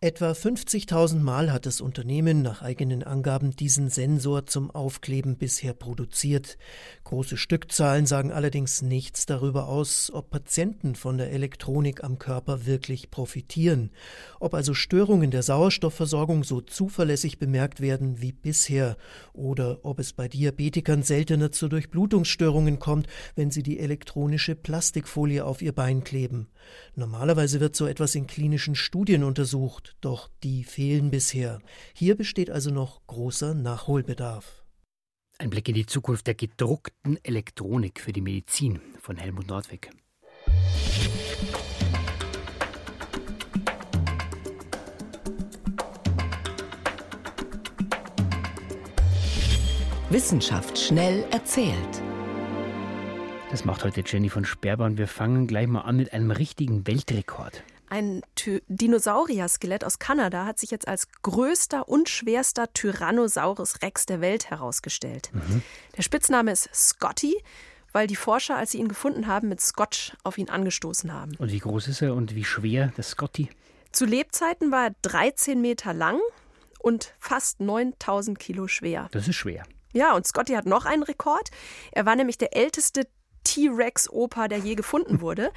Etwa 0.00 0.30
50.000 0.32 1.20
Mal 1.20 1.52
hat 1.52 1.66
das 1.66 1.80
Unternehmen 1.80 2.40
nach 2.40 2.62
eigenen 2.62 3.02
Angaben 3.02 3.56
diesen 3.56 3.88
Sensor 3.88 4.46
zum 4.46 4.70
Aufkleben 4.70 5.36
bisher 5.36 5.72
produziert. 5.72 6.58
Große 7.04 7.36
Stückzahlen 7.36 8.06
sagen 8.06 8.30
allerdings 8.30 8.82
nichts 8.82 9.26
darüber 9.26 9.68
aus, 9.68 10.10
ob 10.12 10.30
Patienten 10.30 10.94
von 10.94 11.18
der 11.18 11.32
Elektronik 11.32 12.04
am 12.04 12.18
Körper 12.18 12.66
wirklich 12.66 13.10
profitieren, 13.10 13.90
ob 14.38 14.54
also 14.54 14.74
Störungen 14.74 15.30
der 15.30 15.42
Sauerstoffversorgung 15.42 16.44
so 16.44 16.60
zuverlässig 16.60 17.38
bemerkt 17.38 17.80
werden 17.80 18.20
wie 18.20 18.32
bisher 18.32 18.96
oder 19.32 19.80
ob 19.82 19.98
es 19.98 20.12
bei 20.12 20.28
Diabetikern 20.28 21.02
seltener 21.02 21.52
zu 21.52 21.68
Durchblutungsstörungen 21.68 22.78
kommt, 22.78 23.06
wenn 23.34 23.50
sie 23.50 23.62
die 23.62 23.80
elektronische 23.80 24.45
metallische 24.46 24.54
Plastikfolie 24.54 25.44
auf 25.44 25.62
ihr 25.62 25.72
Bein 25.72 26.04
kleben. 26.04 26.48
Normalerweise 26.94 27.60
wird 27.60 27.74
so 27.76 27.86
etwas 27.86 28.14
in 28.14 28.26
klinischen 28.26 28.74
Studien 28.74 29.24
untersucht, 29.24 29.96
doch 30.00 30.28
die 30.42 30.64
fehlen 30.64 31.10
bisher. 31.10 31.60
Hier 31.94 32.16
besteht 32.16 32.50
also 32.50 32.70
noch 32.70 33.06
großer 33.06 33.54
Nachholbedarf. 33.54 34.64
Ein 35.38 35.50
Blick 35.50 35.68
in 35.68 35.74
die 35.74 35.86
Zukunft 35.86 36.26
der 36.26 36.34
gedruckten 36.34 37.18
Elektronik 37.22 38.00
für 38.00 38.12
die 38.12 38.22
Medizin 38.22 38.80
von 39.00 39.16
Helmut 39.16 39.48
Nordwig. 39.48 39.90
Wissenschaft 50.08 50.78
schnell 50.78 51.24
erzählt. 51.32 52.02
Das 53.56 53.64
macht 53.64 53.84
heute 53.84 54.02
Jenny 54.04 54.28
von 54.28 54.44
Sperber 54.44 54.84
und 54.84 54.98
wir 54.98 55.08
fangen 55.08 55.46
gleich 55.46 55.66
mal 55.66 55.80
an 55.80 55.96
mit 55.96 56.12
einem 56.12 56.30
richtigen 56.30 56.86
Weltrekord. 56.86 57.62
Ein 57.88 58.20
Dinosaurier-Skelett 58.68 59.82
aus 59.82 59.98
Kanada 59.98 60.44
hat 60.44 60.58
sich 60.58 60.70
jetzt 60.70 60.86
als 60.86 61.08
größter 61.22 61.88
und 61.88 62.10
schwerster 62.10 62.70
Tyrannosaurus 62.74 63.80
Rex 63.80 64.04
der 64.04 64.20
Welt 64.20 64.50
herausgestellt. 64.50 65.30
Mhm. 65.32 65.62
Der 65.96 66.02
Spitzname 66.02 66.52
ist 66.52 66.68
Scotty, 66.74 67.34
weil 67.92 68.06
die 68.06 68.16
Forscher, 68.16 68.58
als 68.58 68.72
sie 68.72 68.78
ihn 68.78 68.88
gefunden 68.88 69.26
haben, 69.26 69.48
mit 69.48 69.62
Scotch 69.62 70.14
auf 70.22 70.36
ihn 70.36 70.50
angestoßen 70.50 71.10
haben. 71.14 71.34
Und 71.38 71.50
wie 71.50 71.60
groß 71.60 71.88
ist 71.88 72.02
er 72.02 72.14
und 72.14 72.34
wie 72.34 72.44
schwer, 72.44 72.92
der 72.94 73.04
Scotty? 73.04 73.48
Zu 73.90 74.04
Lebzeiten 74.04 74.70
war 74.70 74.88
er 74.88 74.94
13 75.00 75.58
Meter 75.62 75.94
lang 75.94 76.20
und 76.78 77.14
fast 77.18 77.60
9000 77.60 78.38
Kilo 78.38 78.68
schwer. 78.68 79.08
Das 79.12 79.26
ist 79.26 79.36
schwer. 79.36 79.64
Ja, 79.94 80.14
und 80.14 80.26
Scotty 80.26 80.52
hat 80.52 80.66
noch 80.66 80.84
einen 80.84 81.02
Rekord. 81.02 81.48
Er 81.90 82.04
war 82.04 82.16
nämlich 82.16 82.36
der 82.36 82.54
älteste 82.54 83.08
T-Rex-Opa, 83.46 84.48
der 84.48 84.58
je 84.58 84.74
gefunden 84.74 85.20
wurde. 85.20 85.52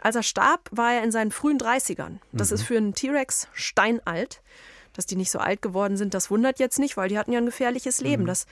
Als 0.00 0.16
er 0.16 0.22
starb, 0.22 0.68
war 0.70 0.92
er 0.92 1.02
in 1.02 1.10
seinen 1.10 1.32
frühen 1.32 1.58
30ern. 1.58 2.18
Das 2.32 2.50
mhm. 2.50 2.54
ist 2.54 2.62
für 2.62 2.76
einen 2.76 2.94
T-Rex 2.94 3.48
steinalt. 3.52 4.42
Dass 4.94 5.06
die 5.06 5.16
nicht 5.16 5.30
so 5.30 5.38
alt 5.38 5.62
geworden 5.62 5.96
sind, 5.96 6.12
das 6.12 6.30
wundert 6.30 6.58
jetzt 6.58 6.78
nicht, 6.78 6.98
weil 6.98 7.08
die 7.08 7.18
hatten 7.18 7.32
ja 7.32 7.38
ein 7.38 7.46
gefährliches 7.46 8.02
Leben. 8.02 8.24
Mhm. 8.24 8.26
Das 8.26 8.46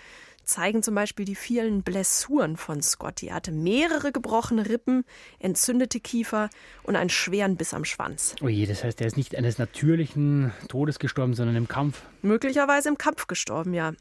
zeigen 0.45 0.83
zum 0.83 0.95
Beispiel 0.95 1.27
die 1.27 1.35
vielen 1.35 1.83
Blessuren 1.83 2.57
von 2.57 2.81
Scotty. 2.81 3.29
Er 3.29 3.35
hatte 3.35 3.53
mehrere 3.53 4.11
gebrochene 4.11 4.69
Rippen, 4.69 5.05
entzündete 5.39 6.01
Kiefer 6.01 6.49
und 6.83 6.97
einen 6.97 7.11
schweren 7.11 7.57
Biss 7.57 7.75
am 7.75 7.85
Schwanz. 7.85 8.35
Oh 8.43 8.49
je, 8.49 8.65
das 8.65 8.83
heißt, 8.83 9.03
er 9.03 9.07
ist 9.07 9.19
nicht 9.19 9.37
eines 9.37 9.59
natürlichen 9.59 10.53
Todes 10.69 10.99
gestorben, 10.99 11.35
sondern 11.35 11.57
im 11.57 11.69
Kampf. 11.69 12.03
Möglicherweise 12.23 12.89
im 12.89 12.97
Kampf 12.97 13.27
gestorben, 13.27 13.75
ja. 13.75 13.93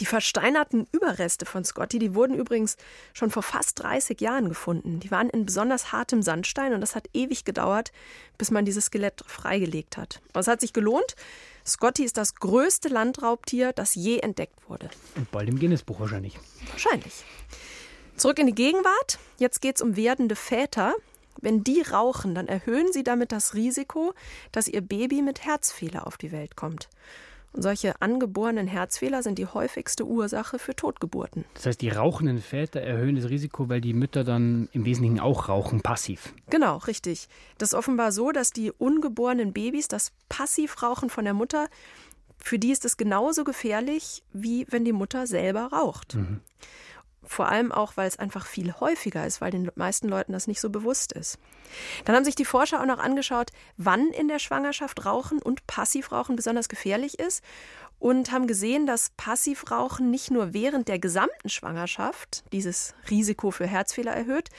Die 0.00 0.06
versteinerten 0.06 0.88
Überreste 0.90 1.46
von 1.46 1.64
Scotty, 1.64 2.00
die 2.00 2.14
wurden 2.14 2.34
übrigens 2.34 2.76
schon 3.12 3.30
vor 3.30 3.44
fast 3.44 3.80
30 3.82 4.20
Jahren 4.20 4.48
gefunden. 4.48 4.98
Die 4.98 5.10
waren 5.12 5.30
in 5.30 5.46
besonders 5.46 5.92
hartem 5.92 6.20
Sandstein 6.20 6.74
und 6.74 6.80
das 6.80 6.96
hat 6.96 7.08
ewig 7.12 7.44
gedauert, 7.44 7.92
bis 8.36 8.50
man 8.50 8.64
dieses 8.64 8.86
Skelett 8.86 9.22
freigelegt 9.26 9.96
hat. 9.96 10.20
Aber 10.30 10.40
es 10.40 10.48
hat 10.48 10.60
sich 10.60 10.72
gelohnt. 10.72 11.14
Scotty 11.64 12.04
ist 12.04 12.16
das 12.16 12.34
größte 12.34 12.88
Landraubtier, 12.88 13.72
das 13.72 13.94
je 13.94 14.18
entdeckt 14.18 14.68
wurde. 14.68 14.90
Und 15.14 15.30
bald 15.30 15.48
im 15.48 15.60
Guinness-Buch 15.60 16.00
wahrscheinlich. 16.00 16.38
Wahrscheinlich. 16.70 17.24
Zurück 18.16 18.38
in 18.40 18.46
die 18.46 18.54
Gegenwart. 18.54 19.18
Jetzt 19.38 19.62
geht 19.62 19.76
es 19.76 19.82
um 19.82 19.96
werdende 19.96 20.36
Väter. 20.36 20.94
Wenn 21.40 21.62
die 21.62 21.82
rauchen, 21.82 22.34
dann 22.34 22.48
erhöhen 22.48 22.92
sie 22.92 23.04
damit 23.04 23.32
das 23.32 23.54
Risiko, 23.54 24.12
dass 24.50 24.68
ihr 24.68 24.80
Baby 24.80 25.22
mit 25.22 25.44
Herzfehler 25.44 26.06
auf 26.06 26.16
die 26.16 26.32
Welt 26.32 26.56
kommt. 26.56 26.88
Und 27.54 27.62
solche 27.62 28.02
angeborenen 28.02 28.66
Herzfehler 28.66 29.22
sind 29.22 29.38
die 29.38 29.46
häufigste 29.46 30.04
Ursache 30.04 30.58
für 30.58 30.74
Totgeburten. 30.74 31.44
Das 31.54 31.66
heißt, 31.66 31.80
die 31.80 31.88
rauchenden 31.88 32.40
Väter 32.40 32.80
erhöhen 32.80 33.14
das 33.14 33.30
Risiko, 33.30 33.68
weil 33.68 33.80
die 33.80 33.94
Mütter 33.94 34.24
dann 34.24 34.68
im 34.72 34.84
Wesentlichen 34.84 35.20
auch 35.20 35.48
rauchen, 35.48 35.80
passiv. 35.80 36.34
Genau, 36.50 36.78
richtig. 36.78 37.28
Das 37.58 37.68
ist 37.70 37.74
offenbar 37.74 38.10
so, 38.10 38.32
dass 38.32 38.50
die 38.50 38.72
ungeborenen 38.72 39.52
Babys 39.52 39.86
das 39.86 40.10
Passivrauchen 40.28 41.10
von 41.10 41.24
der 41.24 41.34
Mutter, 41.34 41.68
für 42.38 42.58
die 42.58 42.72
ist 42.72 42.84
es 42.84 42.96
genauso 42.96 43.44
gefährlich, 43.44 44.24
wie 44.32 44.66
wenn 44.68 44.84
die 44.84 44.92
Mutter 44.92 45.28
selber 45.28 45.66
raucht. 45.66 46.16
Mhm. 46.16 46.40
Vor 47.26 47.48
allem 47.48 47.72
auch, 47.72 47.96
weil 47.96 48.08
es 48.08 48.18
einfach 48.18 48.46
viel 48.46 48.72
häufiger 48.74 49.26
ist, 49.26 49.40
weil 49.40 49.50
den 49.50 49.70
meisten 49.76 50.08
Leuten 50.08 50.32
das 50.32 50.46
nicht 50.46 50.60
so 50.60 50.70
bewusst 50.70 51.12
ist. 51.12 51.38
Dann 52.04 52.14
haben 52.14 52.24
sich 52.24 52.34
die 52.34 52.44
Forscher 52.44 52.80
auch 52.80 52.86
noch 52.86 52.98
angeschaut, 52.98 53.50
wann 53.76 54.08
in 54.08 54.28
der 54.28 54.38
Schwangerschaft 54.38 55.04
Rauchen 55.04 55.40
und 55.40 55.66
Passivrauchen 55.66 56.36
besonders 56.36 56.68
gefährlich 56.68 57.18
ist 57.18 57.42
und 57.98 58.32
haben 58.32 58.46
gesehen, 58.46 58.86
dass 58.86 59.10
Passivrauchen 59.16 60.10
nicht 60.10 60.30
nur 60.30 60.52
während 60.52 60.88
der 60.88 60.98
gesamten 60.98 61.48
Schwangerschaft 61.48 62.44
dieses 62.52 62.94
Risiko 63.10 63.50
für 63.50 63.66
Herzfehler 63.66 64.12
erhöht, 64.12 64.50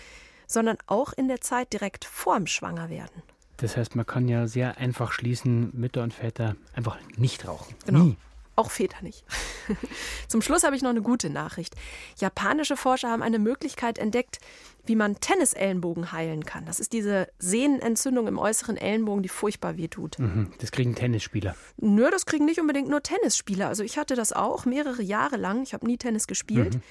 sondern 0.48 0.78
auch 0.88 1.14
in 1.14 1.28
der 1.28 1.42
Zeit 1.42 1.74
direkt 1.74 2.06
vorm 2.06 2.48
Schwangerwerden. 2.48 3.24
Das 3.58 3.78
heißt, 3.78 3.96
man 3.96 4.06
kann 4.06 4.28
ja 4.28 4.48
sehr 4.48 4.78
einfach 4.78 5.12
schließen, 5.12 5.72
Mütter 5.74 6.04
und 6.04 6.14
Väter 6.14 6.56
einfach 6.74 6.98
nicht 7.16 7.48
rauchen. 7.48 7.76
Genau. 7.86 8.00
Nie. 8.00 8.18
Auch 8.58 8.72
Väter 8.72 9.02
nicht. 9.02 9.26
Zum 10.30 10.42
Schluss 10.42 10.64
habe 10.64 10.76
ich 10.76 10.82
noch 10.82 10.90
eine 10.90 11.02
gute 11.02 11.30
Nachricht. 11.30 11.76
Japanische 12.18 12.78
Forscher 12.78 13.10
haben 13.10 13.22
eine 13.22 13.40
Möglichkeit 13.40 13.98
entdeckt, 13.98 14.40
wie 14.86 14.96
man 14.96 15.20
Tennisellenbogen 15.20 16.14
heilen 16.14 16.46
kann. 16.46 16.66
Das 16.66 16.80
ist 16.80 16.94
diese 16.94 17.28
Sehnenentzündung 17.38 18.28
im 18.28 18.38
äußeren 18.38 18.78
Ellenbogen, 18.78 19.24
die 19.24 19.30
furchtbar 19.30 19.78
wehtut. 19.78 20.20
Mhm, 20.20 20.54
das 20.60 20.72
kriegen 20.72 20.96
Tennisspieler. 20.96 21.56
Nö, 21.78 22.10
das 22.10 22.26
kriegen 22.26 22.46
nicht 22.46 22.62
unbedingt 22.62 22.88
nur 22.88 23.04
Tennisspieler. 23.04 23.68
Also 23.68 23.84
ich 23.84 23.98
hatte 23.98 24.16
das 24.16 24.32
auch 24.32 24.66
mehrere 24.66 25.02
Jahre 25.02 25.36
lang. 25.36 25.64
Ich 25.64 25.74
habe 25.74 25.86
nie 25.86 25.98
Tennis 25.98 26.28
gespielt. 26.28 26.76
Mhm. 26.76 26.82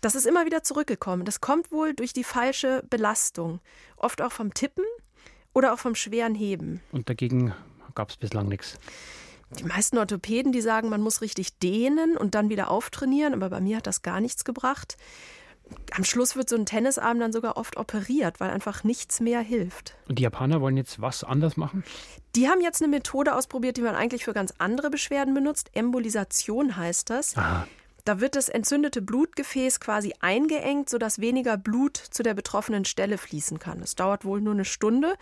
Das 0.00 0.14
ist 0.14 0.26
immer 0.26 0.44
wieder 0.46 0.62
zurückgekommen. 0.62 1.24
Das 1.24 1.40
kommt 1.40 1.72
wohl 1.72 1.94
durch 1.94 2.12
die 2.12 2.24
falsche 2.24 2.84
Belastung. 2.88 3.60
Oft 3.96 4.20
auch 4.20 4.32
vom 4.32 4.52
Tippen 4.54 4.84
oder 5.54 5.72
auch 5.72 5.78
vom 5.78 5.94
schweren 5.94 6.34
Heben. 6.34 6.80
Und 6.92 7.08
dagegen 7.08 7.54
gab 7.94 8.10
es 8.10 8.16
bislang 8.16 8.48
nichts. 8.48 8.78
Die 9.50 9.64
meisten 9.64 9.98
Orthopäden, 9.98 10.52
die 10.52 10.60
sagen, 10.60 10.88
man 10.88 11.00
muss 11.00 11.22
richtig 11.22 11.58
dehnen 11.58 12.16
und 12.16 12.34
dann 12.34 12.50
wieder 12.50 12.70
auftrainieren, 12.70 13.34
aber 13.34 13.48
bei 13.48 13.60
mir 13.60 13.78
hat 13.78 13.86
das 13.86 14.02
gar 14.02 14.20
nichts 14.20 14.44
gebracht. 14.44 14.96
Am 15.92 16.04
Schluss 16.04 16.36
wird 16.36 16.48
so 16.48 16.56
ein 16.56 16.66
Tennisarm 16.66 17.18
dann 17.18 17.32
sogar 17.32 17.56
oft 17.56 17.76
operiert, 17.76 18.40
weil 18.40 18.50
einfach 18.50 18.84
nichts 18.84 19.20
mehr 19.20 19.40
hilft. 19.40 19.96
Und 20.08 20.18
die 20.18 20.22
Japaner 20.22 20.60
wollen 20.60 20.76
jetzt 20.76 21.00
was 21.00 21.24
anders 21.24 21.56
machen? 21.56 21.84
Die 22.36 22.48
haben 22.48 22.60
jetzt 22.60 22.82
eine 22.82 22.90
Methode 22.90 23.34
ausprobiert, 23.34 23.76
die 23.76 23.82
man 23.82 23.94
eigentlich 23.94 24.24
für 24.24 24.32
ganz 24.32 24.54
andere 24.58 24.90
Beschwerden 24.90 25.34
benutzt. 25.34 25.70
Embolisation 25.74 26.76
heißt 26.76 27.10
das. 27.10 27.36
Aha. 27.36 27.66
Da 28.04 28.20
wird 28.20 28.36
das 28.36 28.48
entzündete 28.48 29.02
Blutgefäß 29.02 29.80
quasi 29.80 30.14
eingeengt, 30.20 30.88
sodass 30.88 31.20
weniger 31.20 31.58
Blut 31.58 31.96
zu 31.96 32.22
der 32.22 32.32
betroffenen 32.32 32.86
Stelle 32.86 33.18
fließen 33.18 33.58
kann. 33.58 33.82
Es 33.82 33.96
dauert 33.96 34.24
wohl 34.24 34.40
nur 34.40 34.54
eine 34.54 34.64
Stunde 34.64 35.14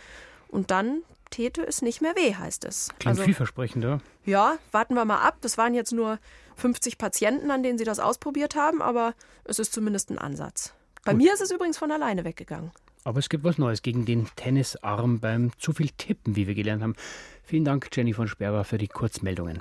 und 0.49 0.71
dann 0.71 1.03
täte 1.31 1.67
es 1.67 1.83
nicht 1.83 2.01
mehr 2.01 2.15
weh, 2.17 2.35
heißt 2.35 2.65
es. 2.65 2.89
Klingt 2.99 3.19
also, 3.19 3.23
vielversprechend, 3.23 3.85
ja. 3.85 4.01
Ja, 4.25 4.59
warten 4.73 4.95
wir 4.95 5.05
mal 5.05 5.21
ab. 5.21 5.39
Das 5.41 5.59
waren 5.59 5.75
jetzt 5.75 5.93
nur 5.93 6.19
50 6.57 6.99
Patienten, 6.99 7.51
an 7.51 7.63
denen 7.63 7.79
sie 7.79 7.85
das 7.85 7.99
ausprobiert 7.99 8.57
haben, 8.57 8.83
aber 8.83 9.15
es 9.45 9.59
ist 9.59 9.73
zumindest 9.73 10.11
ein 10.11 10.19
Ansatz. 10.19 10.75
Bei 11.05 11.13
Gut. 11.13 11.23
mir 11.23 11.33
ist 11.33 11.41
es 11.41 11.51
übrigens 11.51 11.79
von 11.79 11.91
alleine 11.91 12.25
weggegangen. 12.25 12.73
Aber 13.05 13.21
es 13.21 13.29
gibt 13.29 13.45
was 13.45 13.59
Neues 13.59 13.83
gegen 13.83 14.05
den 14.05 14.27
Tennisarm 14.35 15.21
beim 15.21 15.53
zu 15.59 15.73
viel 15.73 15.91
Tippen, 15.91 16.35
wie 16.35 16.49
wir 16.49 16.57
gelernt 16.57 16.83
haben. 16.83 16.97
Vielen 17.45 17.65
Dank, 17.65 17.89
Jenny 17.93 18.13
von 18.13 18.27
Sperber, 18.27 18.65
für 18.65 18.79
die 18.79 18.89
Kurzmeldungen. 18.89 19.61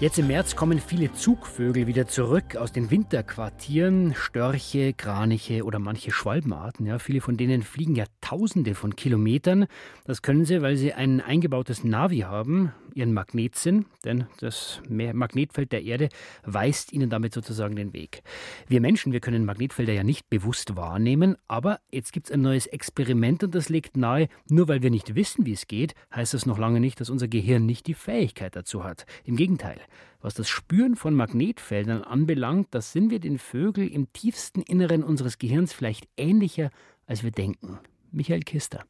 Jetzt 0.00 0.16
im 0.16 0.28
März 0.28 0.54
kommen 0.54 0.78
viele 0.78 1.12
Zugvögel 1.12 1.88
wieder 1.88 2.06
zurück 2.06 2.54
aus 2.54 2.70
den 2.70 2.92
Winterquartieren. 2.92 4.14
Störche, 4.14 4.92
Kraniche 4.92 5.64
oder 5.64 5.80
manche 5.80 6.12
Schwalbenarten. 6.12 6.86
Ja, 6.86 7.00
viele 7.00 7.20
von 7.20 7.36
denen 7.36 7.62
fliegen 7.62 7.96
ja 7.96 8.04
tausende 8.20 8.76
von 8.76 8.94
Kilometern. 8.94 9.66
Das 10.04 10.22
können 10.22 10.44
sie, 10.44 10.62
weil 10.62 10.76
sie 10.76 10.92
ein 10.92 11.20
eingebautes 11.20 11.82
Navi 11.82 12.18
haben, 12.18 12.70
ihren 12.94 13.12
Magnetsinn, 13.12 13.86
denn 14.04 14.26
das 14.38 14.80
Magnetfeld 14.88 15.72
der 15.72 15.82
Erde 15.82 16.10
weist 16.44 16.92
ihnen 16.92 17.10
damit 17.10 17.34
sozusagen 17.34 17.74
den 17.74 17.92
Weg. 17.92 18.22
Wir 18.68 18.80
Menschen, 18.80 19.12
wir 19.12 19.20
können 19.20 19.44
Magnetfelder 19.44 19.92
ja 19.92 20.04
nicht 20.04 20.30
bewusst 20.30 20.76
wahrnehmen, 20.76 21.36
aber 21.48 21.80
jetzt 21.90 22.12
gibt 22.12 22.28
es 22.28 22.32
ein 22.32 22.42
neues 22.42 22.66
Experiment 22.66 23.42
und 23.42 23.54
das 23.54 23.68
legt 23.68 23.96
nahe, 23.96 24.28
nur 24.48 24.68
weil 24.68 24.82
wir 24.82 24.90
nicht 24.90 25.16
wissen, 25.16 25.44
wie 25.44 25.52
es 25.52 25.66
geht, 25.66 25.94
heißt 26.14 26.34
das 26.34 26.46
noch 26.46 26.58
lange 26.58 26.78
nicht, 26.80 27.00
dass 27.00 27.10
unser 27.10 27.26
Gehirn 27.26 27.66
nicht 27.66 27.88
die 27.88 27.94
Fähigkeit 27.94 28.54
dazu 28.54 28.84
hat. 28.84 29.04
Im 29.24 29.36
Gegenteil. 29.36 29.80
Was 30.20 30.34
das 30.34 30.48
Spüren 30.48 30.96
von 30.96 31.14
Magnetfeldern 31.14 32.02
anbelangt, 32.02 32.68
das 32.72 32.92
sind 32.92 33.10
wir 33.10 33.20
den 33.20 33.38
Vögeln 33.38 33.88
im 33.88 34.12
tiefsten 34.12 34.62
Inneren 34.62 35.02
unseres 35.02 35.38
Gehirns 35.38 35.72
vielleicht 35.72 36.08
ähnlicher, 36.16 36.70
als 37.06 37.22
wir 37.22 37.30
denken. 37.30 37.78
Michael 38.10 38.40
Kister. 38.40 38.84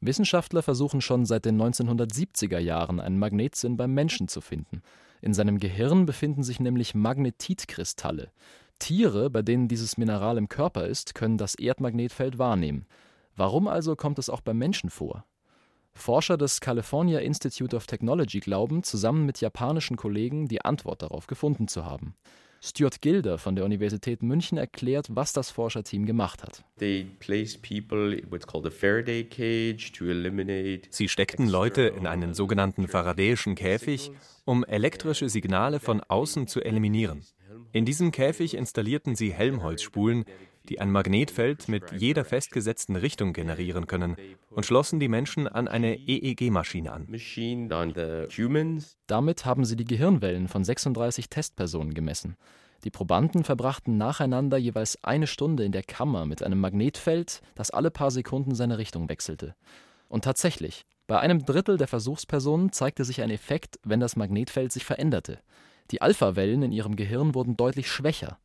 Wissenschaftler 0.00 0.62
versuchen 0.62 1.00
schon 1.00 1.24
seit 1.24 1.44
den 1.44 1.60
1970er 1.60 2.58
Jahren 2.58 3.00
einen 3.00 3.18
Magnetsinn 3.18 3.76
beim 3.76 3.94
Menschen 3.94 4.28
zu 4.28 4.40
finden. 4.40 4.82
In 5.22 5.32
seinem 5.32 5.58
Gehirn 5.58 6.04
befinden 6.04 6.42
sich 6.42 6.60
nämlich 6.60 6.94
Magnetitkristalle. 6.94 8.30
Tiere, 8.78 9.30
bei 9.30 9.42
denen 9.42 9.68
dieses 9.68 9.96
Mineral 9.96 10.36
im 10.36 10.48
Körper 10.48 10.86
ist, 10.86 11.14
können 11.14 11.38
das 11.38 11.54
Erdmagnetfeld 11.54 12.38
wahrnehmen. 12.38 12.86
Warum 13.36 13.66
also 13.66 13.96
kommt 13.96 14.18
es 14.18 14.28
auch 14.28 14.40
beim 14.40 14.58
Menschen 14.58 14.90
vor? 14.90 15.24
Forscher 15.94 16.36
des 16.36 16.60
California 16.60 17.20
Institute 17.20 17.74
of 17.74 17.86
Technology 17.86 18.40
glauben, 18.40 18.82
zusammen 18.82 19.26
mit 19.26 19.40
japanischen 19.40 19.96
Kollegen 19.96 20.48
die 20.48 20.60
Antwort 20.60 21.02
darauf 21.02 21.26
gefunden 21.26 21.68
zu 21.68 21.84
haben. 21.84 22.14
Stuart 22.66 23.02
Gilder 23.02 23.36
von 23.36 23.56
der 23.56 23.66
Universität 23.66 24.22
München 24.22 24.56
erklärt, 24.56 25.08
was 25.10 25.34
das 25.34 25.50
Forscherteam 25.50 26.06
gemacht 26.06 26.42
hat. 26.42 26.64
Sie 30.90 31.08
steckten 31.08 31.46
Leute 31.46 31.82
in 31.82 32.06
einen 32.06 32.32
sogenannten 32.32 32.88
Faradäischen 32.88 33.54
Käfig, 33.54 34.12
um 34.46 34.64
elektrische 34.64 35.28
Signale 35.28 35.78
von 35.78 36.00
außen 36.00 36.46
zu 36.46 36.62
eliminieren. 36.62 37.20
In 37.72 37.84
diesem 37.84 38.12
Käfig 38.12 38.54
installierten 38.54 39.14
sie 39.14 39.30
Helmholtzspulen, 39.30 40.24
die 40.68 40.80
ein 40.80 40.90
Magnetfeld 40.90 41.68
mit 41.68 41.92
jeder 41.92 42.24
festgesetzten 42.24 42.96
Richtung 42.96 43.32
generieren 43.32 43.86
können, 43.86 44.16
und 44.50 44.64
schlossen 44.64 45.00
die 45.00 45.08
Menschen 45.08 45.48
an 45.48 45.68
eine 45.68 45.96
EEG-Maschine 45.96 46.92
an. 46.92 47.06
Damit 49.06 49.44
haben 49.44 49.64
sie 49.64 49.76
die 49.76 49.84
Gehirnwellen 49.84 50.48
von 50.48 50.64
36 50.64 51.28
Testpersonen 51.28 51.94
gemessen. 51.94 52.36
Die 52.84 52.90
Probanden 52.90 53.44
verbrachten 53.44 53.96
nacheinander 53.96 54.58
jeweils 54.58 55.02
eine 55.02 55.26
Stunde 55.26 55.64
in 55.64 55.72
der 55.72 55.82
Kammer 55.82 56.26
mit 56.26 56.42
einem 56.42 56.60
Magnetfeld, 56.60 57.40
das 57.54 57.70
alle 57.70 57.90
paar 57.90 58.10
Sekunden 58.10 58.54
seine 58.54 58.78
Richtung 58.78 59.08
wechselte. 59.08 59.54
Und 60.08 60.24
tatsächlich, 60.24 60.84
bei 61.06 61.18
einem 61.18 61.44
Drittel 61.44 61.76
der 61.76 61.88
Versuchspersonen 61.88 62.72
zeigte 62.72 63.04
sich 63.04 63.22
ein 63.22 63.30
Effekt, 63.30 63.78
wenn 63.84 64.00
das 64.00 64.16
Magnetfeld 64.16 64.72
sich 64.72 64.84
veränderte. 64.84 65.40
Die 65.90 66.00
Alpha-Wellen 66.00 66.62
in 66.62 66.72
ihrem 66.72 66.96
Gehirn 66.96 67.34
wurden 67.34 67.56
deutlich 67.56 67.90
schwächer. 67.90 68.38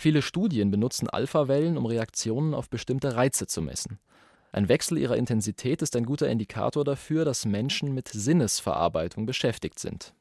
Viele 0.00 0.22
Studien 0.22 0.70
benutzen 0.70 1.10
Alpha-Wellen, 1.10 1.76
um 1.76 1.84
Reaktionen 1.84 2.54
auf 2.54 2.70
bestimmte 2.70 3.16
Reize 3.16 3.46
zu 3.46 3.60
messen. 3.60 3.98
Ein 4.50 4.70
Wechsel 4.70 4.96
ihrer 4.96 5.18
Intensität 5.18 5.82
ist 5.82 5.94
ein 5.94 6.06
guter 6.06 6.26
Indikator 6.30 6.84
dafür, 6.84 7.26
dass 7.26 7.44
Menschen 7.44 7.92
mit 7.92 8.08
Sinnesverarbeitung 8.08 9.26
beschäftigt 9.26 9.78
sind. 9.78 10.14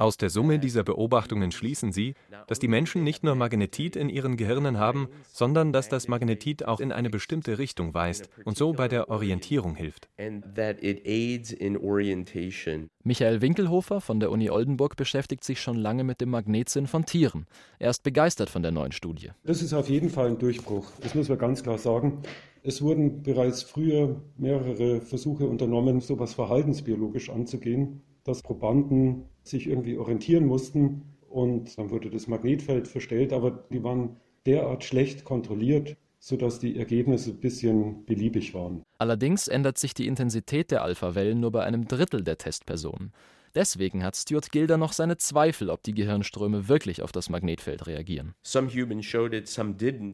Aus 0.00 0.16
der 0.16 0.30
Summe 0.30 0.58
dieser 0.58 0.82
Beobachtungen 0.82 1.52
schließen 1.52 1.92
sie, 1.92 2.14
dass 2.46 2.58
die 2.58 2.68
Menschen 2.68 3.04
nicht 3.04 3.22
nur 3.22 3.34
Magnetit 3.34 3.96
in 3.96 4.08
ihren 4.08 4.38
Gehirnen 4.38 4.78
haben, 4.78 5.08
sondern 5.30 5.74
dass 5.74 5.90
das 5.90 6.08
Magnetit 6.08 6.64
auch 6.64 6.80
in 6.80 6.90
eine 6.90 7.10
bestimmte 7.10 7.58
Richtung 7.58 7.92
weist 7.92 8.30
und 8.46 8.56
so 8.56 8.72
bei 8.72 8.88
der 8.88 9.10
Orientierung 9.10 9.74
hilft. 9.74 10.08
Michael 13.02 13.42
Winkelhofer 13.42 14.00
von 14.00 14.20
der 14.20 14.30
Uni 14.30 14.48
Oldenburg 14.48 14.96
beschäftigt 14.96 15.44
sich 15.44 15.60
schon 15.60 15.76
lange 15.76 16.04
mit 16.04 16.22
dem 16.22 16.30
Magnetsinn 16.30 16.86
von 16.86 17.04
Tieren. 17.04 17.46
Er 17.78 17.90
ist 17.90 18.02
begeistert 18.02 18.48
von 18.48 18.62
der 18.62 18.72
neuen 18.72 18.92
Studie. 18.92 19.32
Das 19.44 19.60
ist 19.60 19.74
auf 19.74 19.90
jeden 19.90 20.08
Fall 20.08 20.28
ein 20.28 20.38
Durchbruch. 20.38 20.90
Das 21.02 21.14
muss 21.14 21.28
man 21.28 21.36
ganz 21.36 21.62
klar 21.62 21.76
sagen. 21.76 22.22
Es 22.62 22.82
wurden 22.82 23.22
bereits 23.22 23.62
früher 23.62 24.20
mehrere 24.36 25.00
Versuche 25.00 25.46
unternommen, 25.48 26.00
sowas 26.00 26.34
verhaltensbiologisch 26.34 27.30
anzugehen, 27.30 28.02
dass 28.24 28.42
Probanden 28.42 29.24
sich 29.42 29.66
irgendwie 29.66 29.96
orientieren 29.96 30.46
mussten 30.46 31.02
und 31.28 31.78
dann 31.78 31.90
wurde 31.90 32.10
das 32.10 32.26
Magnetfeld 32.26 32.86
verstellt, 32.86 33.32
aber 33.32 33.50
die 33.72 33.82
waren 33.82 34.16
derart 34.44 34.84
schlecht 34.84 35.24
kontrolliert, 35.24 35.96
sodass 36.18 36.58
die 36.58 36.76
Ergebnisse 36.76 37.30
ein 37.30 37.40
bisschen 37.40 38.04
beliebig 38.04 38.52
waren. 38.52 38.82
Allerdings 38.98 39.48
ändert 39.48 39.78
sich 39.78 39.94
die 39.94 40.06
Intensität 40.06 40.70
der 40.70 40.82
Alpha-Wellen 40.82 41.40
nur 41.40 41.52
bei 41.52 41.62
einem 41.62 41.86
Drittel 41.88 42.22
der 42.22 42.36
Testpersonen. 42.36 43.12
Deswegen 43.54 44.04
hat 44.04 44.16
Stuart 44.16 44.52
Gilder 44.52 44.76
noch 44.76 44.92
seine 44.92 45.16
Zweifel, 45.16 45.70
ob 45.70 45.82
die 45.82 45.94
Gehirnströme 45.94 46.68
wirklich 46.68 47.02
auf 47.02 47.10
das 47.10 47.28
Magnetfeld 47.28 47.86
reagieren. 47.86 48.34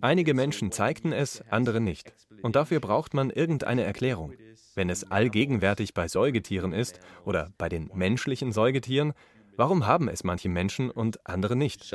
Einige 0.00 0.34
Menschen 0.34 0.72
zeigten 0.72 1.12
es, 1.12 1.42
andere 1.50 1.80
nicht. 1.80 2.12
Und 2.42 2.56
dafür 2.56 2.80
braucht 2.80 3.12
man 3.12 3.30
irgendeine 3.30 3.84
Erklärung. 3.84 4.32
Wenn 4.74 4.90
es 4.90 5.10
allgegenwärtig 5.10 5.94
bei 5.94 6.08
Säugetieren 6.08 6.72
ist 6.72 7.00
oder 7.24 7.50
bei 7.58 7.68
den 7.68 7.90
menschlichen 7.94 8.52
Säugetieren, 8.52 9.12
warum 9.56 9.86
haben 9.86 10.08
es 10.08 10.24
manche 10.24 10.48
Menschen 10.48 10.90
und 10.90 11.26
andere 11.26 11.56
nicht? 11.56 11.94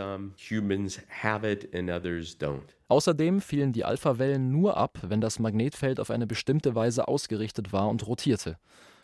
Außerdem 2.87 3.41
fielen 3.41 3.73
die 3.73 3.85
Alpha-Wellen 3.85 4.51
nur 4.51 4.77
ab, 4.77 4.99
wenn 5.01 5.21
das 5.21 5.39
Magnetfeld 5.39 5.99
auf 5.99 6.11
eine 6.11 6.27
bestimmte 6.27 6.75
Weise 6.75 7.07
ausgerichtet 7.07 7.71
war 7.71 7.87
und 7.89 8.05
rotierte. 8.05 8.57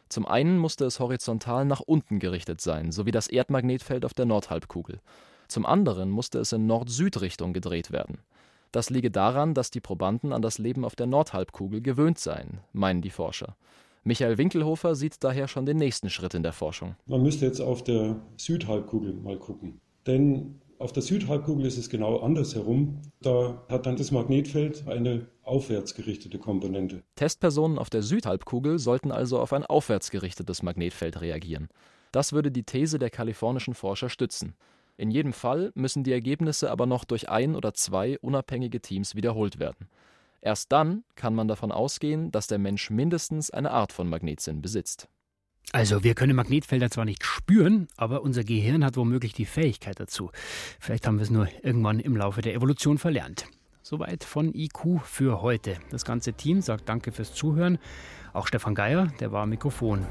Zum 0.09 0.25
einen 0.25 0.57
musste 0.57 0.85
es 0.85 0.99
horizontal 0.99 1.65
nach 1.65 1.81
unten 1.81 2.19
gerichtet 2.19 2.61
sein, 2.61 2.91
so 2.91 3.05
wie 3.05 3.11
das 3.11 3.27
Erdmagnetfeld 3.27 4.05
auf 4.05 4.13
der 4.13 4.25
Nordhalbkugel. 4.25 4.99
Zum 5.47 5.65
anderen 5.65 6.09
musste 6.09 6.39
es 6.39 6.51
in 6.51 6.67
Nord-Süd-Richtung 6.67 7.53
gedreht 7.53 7.91
werden. 7.91 8.19
Das 8.71 8.89
liege 8.89 9.11
daran, 9.11 9.53
dass 9.53 9.71
die 9.71 9.79
Probanden 9.79 10.33
an 10.33 10.41
das 10.41 10.57
Leben 10.57 10.83
auf 10.83 10.95
der 10.95 11.07
Nordhalbkugel 11.07 11.81
gewöhnt 11.81 12.19
seien, 12.19 12.59
meinen 12.73 13.01
die 13.01 13.09
Forscher. 13.09 13.55
Michael 14.03 14.37
Winkelhofer 14.37 14.95
sieht 14.95 15.23
daher 15.23 15.47
schon 15.47 15.65
den 15.65 15.77
nächsten 15.77 16.09
Schritt 16.09 16.33
in 16.33 16.43
der 16.43 16.53
Forschung. 16.53 16.95
Man 17.05 17.23
müsste 17.23 17.45
jetzt 17.45 17.59
auf 17.59 17.83
der 17.83 18.15
Südhalbkugel 18.37 19.13
mal 19.13 19.37
gucken. 19.37 19.81
Denn 20.05 20.61
auf 20.79 20.93
der 20.93 21.03
Südhalbkugel 21.03 21.65
ist 21.65 21.77
es 21.77 21.89
genau 21.89 22.19
andersherum. 22.19 23.01
Da 23.21 23.63
hat 23.69 23.85
dann 23.85 23.95
das 23.95 24.11
Magnetfeld 24.11 24.87
eine 24.87 25.27
aufwärts 25.43 25.95
gerichtete 25.95 26.37
Komponente. 26.39 27.03
Testpersonen 27.15 27.79
auf 27.79 27.89
der 27.89 28.03
Südhalbkugel 28.03 28.79
sollten 28.79 29.11
also 29.11 29.39
auf 29.39 29.53
ein 29.53 29.65
aufwärts 29.65 30.11
gerichtetes 30.11 30.63
Magnetfeld 30.63 31.21
reagieren. 31.21 31.69
Das 32.11 32.33
würde 32.33 32.51
die 32.51 32.63
These 32.63 32.99
der 32.99 33.09
kalifornischen 33.09 33.73
Forscher 33.73 34.09
stützen. 34.09 34.55
In 34.97 35.11
jedem 35.11 35.33
Fall 35.33 35.71
müssen 35.75 36.03
die 36.03 36.11
Ergebnisse 36.11 36.71
aber 36.71 36.85
noch 36.85 37.05
durch 37.05 37.29
ein 37.29 37.55
oder 37.55 37.73
zwei 37.73 38.17
unabhängige 38.19 38.81
Teams 38.81 39.15
wiederholt 39.15 39.59
werden. 39.59 39.87
Erst 40.41 40.71
dann 40.71 41.03
kann 41.15 41.35
man 41.35 41.47
davon 41.47 41.71
ausgehen, 41.71 42.31
dass 42.31 42.47
der 42.47 42.57
Mensch 42.57 42.89
mindestens 42.89 43.51
eine 43.51 43.71
Art 43.71 43.93
von 43.93 44.09
Magnetsinn 44.09 44.61
besitzt. 44.61 45.07
Also 45.73 46.03
wir 46.03 46.15
können 46.15 46.35
Magnetfelder 46.35 46.89
zwar 46.89 47.05
nicht 47.05 47.25
spüren, 47.25 47.87
aber 47.97 48.21
unser 48.21 48.43
Gehirn 48.43 48.85
hat 48.85 48.95
womöglich 48.95 49.33
die 49.33 49.45
Fähigkeit 49.45 49.99
dazu. 49.99 50.31
Vielleicht 50.79 51.05
haben 51.05 51.17
wir 51.17 51.23
es 51.23 51.29
nur 51.29 51.49
irgendwann 51.61 51.99
im 51.99 52.15
Laufe 52.15 52.41
der 52.41 52.53
Evolution 52.53 52.97
verlernt. 52.97 53.45
Soweit 53.83 54.23
von 54.23 54.53
IQ 54.53 55.01
für 55.03 55.41
heute. 55.41 55.77
Das 55.91 56.03
ganze 56.03 56.33
Team 56.33 56.61
sagt 56.61 56.89
Danke 56.89 57.11
fürs 57.11 57.33
Zuhören. 57.33 57.79
Auch 58.33 58.47
Stefan 58.47 58.75
Geier, 58.75 59.07
der 59.19 59.31
war 59.31 59.43
am 59.43 59.49
Mikrofon. 59.49 60.05